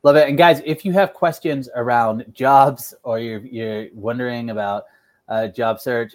[0.04, 0.28] Love it.
[0.28, 4.84] And guys, if you have questions around jobs or you're you're wondering about
[5.28, 6.14] uh, job search,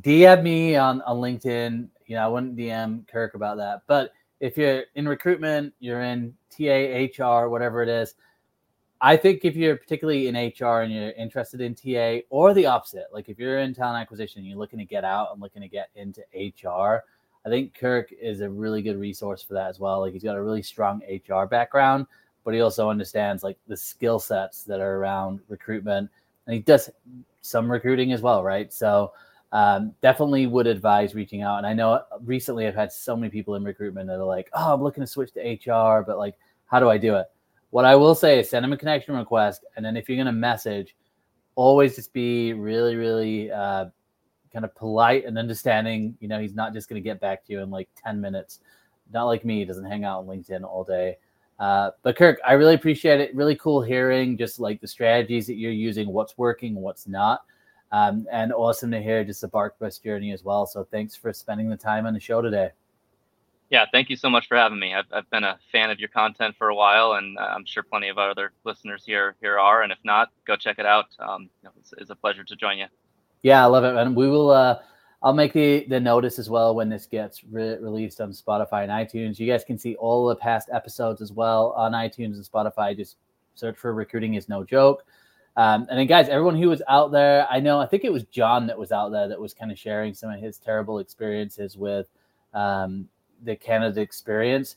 [0.00, 3.82] DM me on on LinkedIn you know, I wouldn't DM Kirk about that.
[3.86, 8.14] But if you're in recruitment, you're in TA, HR, whatever it is,
[9.00, 13.06] I think if you're particularly in HR and you're interested in TA or the opposite,
[13.12, 15.90] like if you're in talent acquisition, you're looking to get out and looking to get
[15.96, 17.02] into HR,
[17.44, 20.00] I think Kirk is a really good resource for that as well.
[20.00, 22.06] Like he's got a really strong HR background,
[22.44, 26.08] but he also understands like the skill sets that are around recruitment
[26.46, 26.88] and he does
[27.40, 28.72] some recruiting as well, right?
[28.72, 29.12] So
[29.52, 31.58] um, definitely would advise reaching out.
[31.58, 34.72] And I know recently I've had so many people in recruitment that are like, oh,
[34.72, 36.34] I'm looking to switch to HR, but like,
[36.66, 37.26] how do I do it?
[37.70, 39.64] What I will say is send them a connection request.
[39.76, 40.96] And then if you're going to message,
[41.54, 43.86] always just be really, really uh,
[44.52, 46.16] kind of polite and understanding.
[46.20, 48.60] You know, he's not just going to get back to you in like 10 minutes.
[49.12, 51.18] Not like me, he doesn't hang out on LinkedIn all day.
[51.58, 53.34] Uh, but Kirk, I really appreciate it.
[53.34, 57.42] Really cool hearing just like the strategies that you're using, what's working, what's not.
[57.92, 60.66] Um, and awesome to hear just the BarkBus journey as well.
[60.66, 62.70] So thanks for spending the time on the show today.
[63.68, 64.94] Yeah, thank you so much for having me.
[64.94, 67.82] I've, I've been a fan of your content for a while, and uh, I'm sure
[67.82, 69.82] plenty of other listeners here here are.
[69.82, 71.06] And if not, go check it out.
[71.18, 72.86] Um, it's, it's, a pleasure to join you.
[73.42, 74.50] Yeah, I love it, and we will.
[74.50, 74.80] Uh,
[75.22, 78.90] I'll make the the notice as well when this gets re- released on Spotify and
[78.90, 79.38] iTunes.
[79.38, 82.94] You guys can see all the past episodes as well on iTunes and Spotify.
[82.94, 83.16] Just
[83.54, 85.06] search for "Recruiting is No Joke."
[85.56, 88.24] Um, and then, guys, everyone who was out there, I know, I think it was
[88.24, 91.76] John that was out there that was kind of sharing some of his terrible experiences
[91.76, 92.06] with
[92.54, 93.08] um,
[93.44, 94.76] the Canada experience.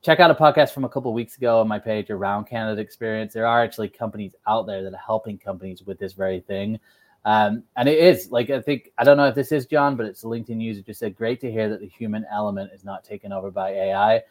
[0.00, 3.32] Check out a podcast from a couple weeks ago on my page around Canada experience.
[3.32, 6.78] There are actually companies out there that are helping companies with this very thing.
[7.24, 10.06] Um, and it is like I think I don't know if this is John, but
[10.06, 13.04] it's a LinkedIn user just said, "Great to hear that the human element is not
[13.04, 14.22] taken over by AI."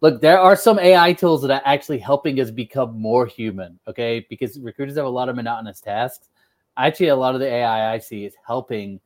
[0.00, 3.78] Look, there are some AI tools that are actually helping us become more human.
[3.88, 6.28] Okay, because recruiters have a lot of monotonous tasks.
[6.76, 9.00] Actually, a lot of the AI I see is helping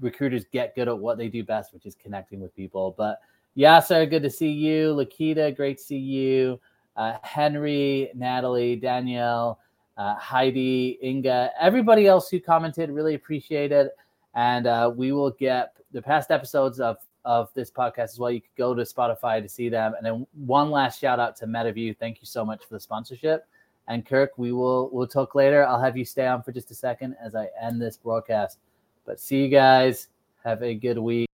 [0.00, 2.94] recruiters get good at what they do best, which is connecting with people.
[2.96, 3.20] But
[3.56, 4.94] Yasser, good to see you.
[4.94, 6.60] Lakita, great to see you.
[6.96, 9.58] Uh, Henry, Natalie, Danielle
[9.96, 13.96] uh, Heidi, Inga, everybody else who commented, really appreciate it.
[14.34, 18.30] And uh, we will get the past episodes of of this podcast as well.
[18.30, 19.94] You could go to Spotify to see them.
[19.96, 21.96] And then one last shout out to Metaview.
[21.98, 23.46] Thank you so much for the sponsorship.
[23.88, 25.66] And Kirk, we will we'll talk later.
[25.66, 28.58] I'll have you stay on for just a second as I end this broadcast.
[29.04, 30.08] But see you guys.
[30.44, 31.31] Have a good week.